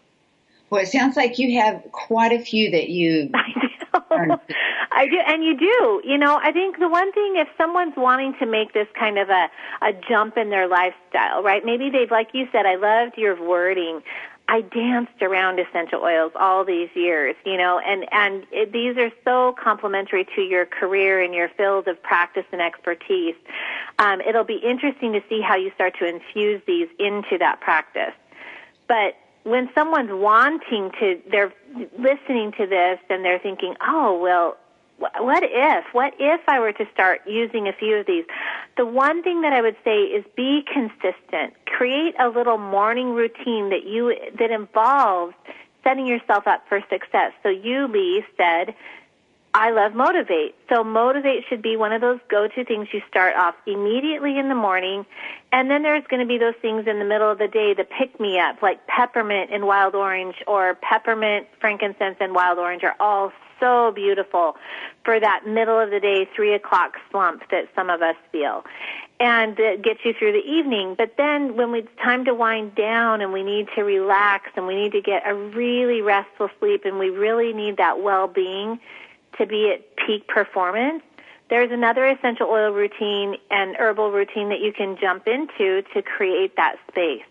[0.69, 3.31] Well, it sounds like you have quite a few that you.
[4.93, 5.19] I do.
[5.27, 6.03] And you do.
[6.05, 9.29] You know, I think the one thing, if someone's wanting to make this kind of
[9.29, 9.49] a
[9.83, 11.65] a jump in their lifestyle, right?
[11.65, 14.03] Maybe they've, like you said, I loved your wording.
[14.49, 19.11] I danced around essential oils all these years, you know, and and it, these are
[19.25, 23.35] so complementary to your career and your field of practice and expertise.
[23.99, 28.15] Um, it'll be interesting to see how you start to infuse these into that practice.
[28.87, 29.17] But
[29.47, 31.53] when someone's wanting to, they're
[31.97, 34.57] listening to this and they're thinking, oh, well,
[34.99, 35.85] what if?
[35.93, 38.25] What if I were to start using a few of these?
[38.77, 41.55] The one thing that I would say is be consistent.
[41.67, 45.35] Create a little morning routine that you that involves
[45.85, 47.33] setting yourself up for success.
[47.43, 48.75] So you, Lee, said,
[49.59, 50.55] I love Motivate.
[50.69, 54.55] So Motivate should be one of those go-to things you start off immediately in the
[54.55, 55.07] morning.
[55.51, 57.85] And then there's going to be those things in the middle of the day the
[57.85, 62.97] pick me up, like peppermint and wild orange or peppermint, frankincense, and wild orange are
[63.01, 64.57] all so beautiful
[65.07, 68.63] for that middle of the day, three o'clock slump that some of us feel.
[69.21, 70.97] And it gets you through the evening.
[70.99, 74.75] But then when it's time to wind down and we need to relax and we
[74.75, 78.81] need to get a really restful sleep and we really need that well-being
[79.39, 81.03] to be at peak performance,
[81.49, 86.57] there's another essential oil routine and herbal routine that you can jump into to create
[86.57, 87.22] that space.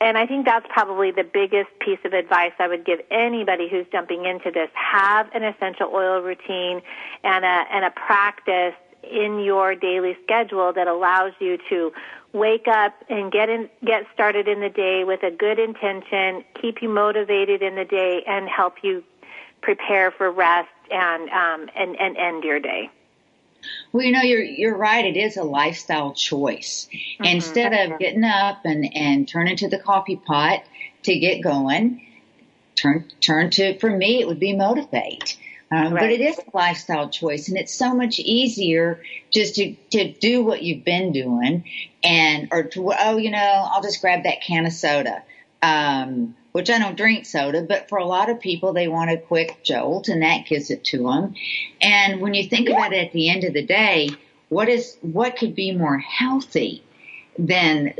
[0.00, 3.86] And I think that's probably the biggest piece of advice I would give anybody who's
[3.90, 4.68] jumping into this.
[4.74, 6.82] Have an essential oil routine
[7.24, 11.92] and a, and a practice in your daily schedule that allows you to
[12.32, 16.82] wake up and get in, get started in the day with a good intention, keep
[16.82, 19.02] you motivated in the day, and help you
[19.66, 22.88] prepare for rest and um, and and end your day.
[23.92, 25.04] Well, you know, you're you're right.
[25.04, 26.88] It is a lifestyle choice.
[26.94, 27.24] Mm-hmm.
[27.24, 30.62] Instead of getting up and and turning to the coffee pot
[31.02, 32.00] to get going,
[32.76, 35.36] turn turn to for me it would be motivate.
[35.68, 36.02] Um, right.
[36.02, 39.02] But it is a lifestyle choice, and it's so much easier
[39.32, 41.64] just to to do what you've been doing,
[42.04, 45.24] and or to oh, you know, I'll just grab that can of soda.
[45.60, 49.18] Um, which I don't drink soda, but for a lot of people, they want a
[49.18, 51.34] quick jolt and that gives it to them.
[51.82, 54.08] And when you think about it at the end of the day,
[54.48, 56.82] what is, what could be more healthy
[57.38, 57.92] than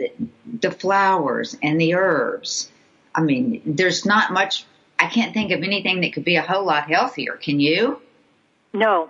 [0.59, 2.71] the flowers and the herbs?
[3.15, 4.65] I mean, there's not much,
[4.99, 7.35] I can't think of anything that could be a whole lot healthier.
[7.35, 8.01] Can you?
[8.77, 9.09] No,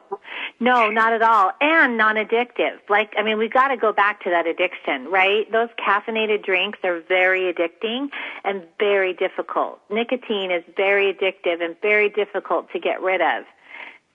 [0.60, 1.50] no, not at all.
[1.60, 2.78] And non-addictive.
[2.88, 5.50] Like, I mean, we've got to go back to that addiction, right?
[5.50, 8.08] Those caffeinated drinks are very addicting
[8.44, 9.80] and very difficult.
[9.90, 13.44] Nicotine is very addictive and very difficult to get rid of.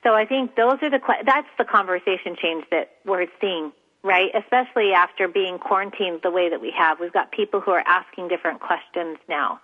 [0.04, 3.74] So I think those are the, that's the conversation change that we're seeing,
[4.04, 4.32] right?
[4.34, 7.02] Especially after being quarantined the way that we have.
[7.02, 9.60] We've got people who are asking different questions now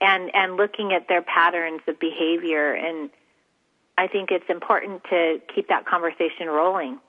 [0.00, 3.10] and, and looking at their patterns of behavior and,
[3.98, 7.00] I think it's important to keep that conversation rolling.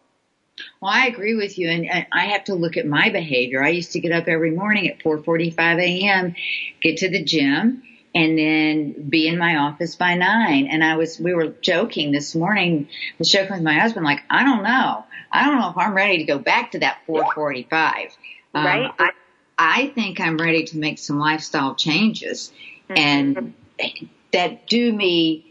[0.82, 3.64] Well, I agree with you, and I have to look at my behavior.
[3.64, 6.36] I used to get up every morning at 4:45 a.m.,
[6.82, 7.84] get to the gym,
[8.16, 10.66] and then be in my office by nine.
[10.66, 14.24] And I was, we were joking this morning, I was joking with my husband, like,
[14.30, 18.18] I don't know, I don't know if I'm ready to go back to that 4:45.
[18.56, 18.92] Um, right.
[18.98, 19.12] I,
[19.60, 22.52] I think I'm ready to make some lifestyle changes,
[22.90, 22.98] mm-hmm.
[22.98, 23.54] and
[24.34, 25.46] that do me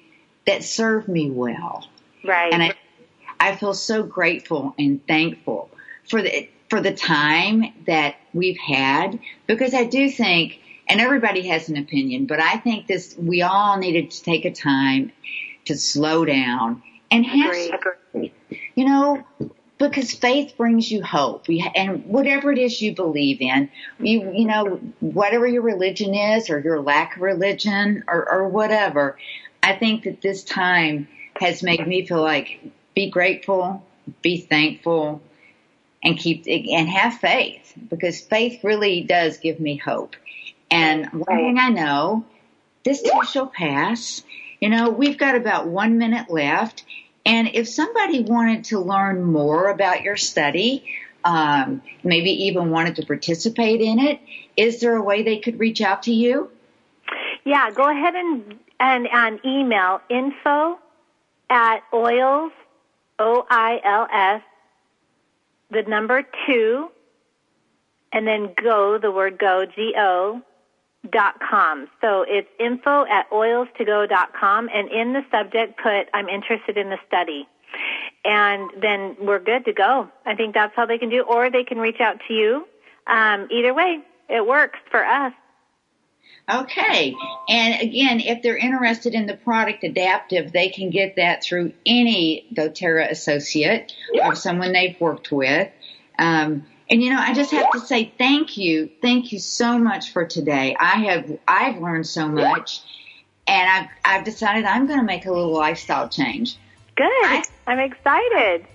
[0.49, 1.87] that serve me well.
[2.25, 2.53] Right.
[2.53, 2.73] And I,
[3.39, 5.71] I feel so grateful and thankful
[6.09, 11.69] for the, for the time that we've had because I do think, and everybody has
[11.69, 15.13] an opinion, but I think this, we all needed to take a time
[15.67, 17.55] to slow down and have,
[18.15, 19.23] you know,
[19.77, 23.71] because faith brings you hope and whatever it is you believe in,
[24.01, 29.19] you, you know, whatever your religion is or your lack of religion or, or whatever,
[29.63, 31.09] I think that this time
[31.41, 32.61] has made me feel like
[32.95, 33.85] be grateful,
[34.23, 35.23] be thankful,
[36.03, 40.17] and keep and have faith because faith really does give me hope.
[40.71, 42.25] And one thing I know,
[42.85, 44.23] this too shall pass.
[44.61, 46.85] you know, we've got about one minute left.
[47.25, 50.85] And if somebody wanted to learn more about your study,
[51.25, 54.21] um, maybe even wanted to participate in it,
[54.57, 56.51] is there a way they could reach out to you?
[57.45, 60.79] Yeah, go ahead and and, and email info
[61.51, 62.53] at oils
[63.19, 64.43] o i l s
[65.71, 66.91] the number two
[68.13, 70.41] and then go the word go g o
[71.11, 71.89] dot com.
[72.01, 76.91] So it's info at oilstogo dot com and in the subject put I'm interested in
[76.91, 77.49] the study.
[78.25, 80.09] And then we're good to go.
[80.27, 82.67] I think that's how they can do or they can reach out to you.
[83.07, 85.33] Um, either way, it works for us.
[86.51, 87.15] Okay.
[87.49, 92.47] And again, if they're interested in the product Adaptiv, they can get that through any
[92.55, 95.71] doTERRA associate or someone they've worked with.
[96.19, 98.89] Um, and you know, I just have to say thank you.
[99.03, 100.75] Thank you so much for today.
[100.79, 102.81] I have, I've learned so much
[103.47, 106.57] and I've, I've decided I'm going to make a little lifestyle change.
[106.97, 107.05] Good.
[107.05, 108.67] I, am excited.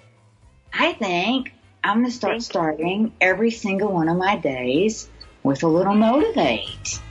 [0.74, 5.10] I think I'm going to start starting every single one of my days
[5.42, 7.02] with a little motivate.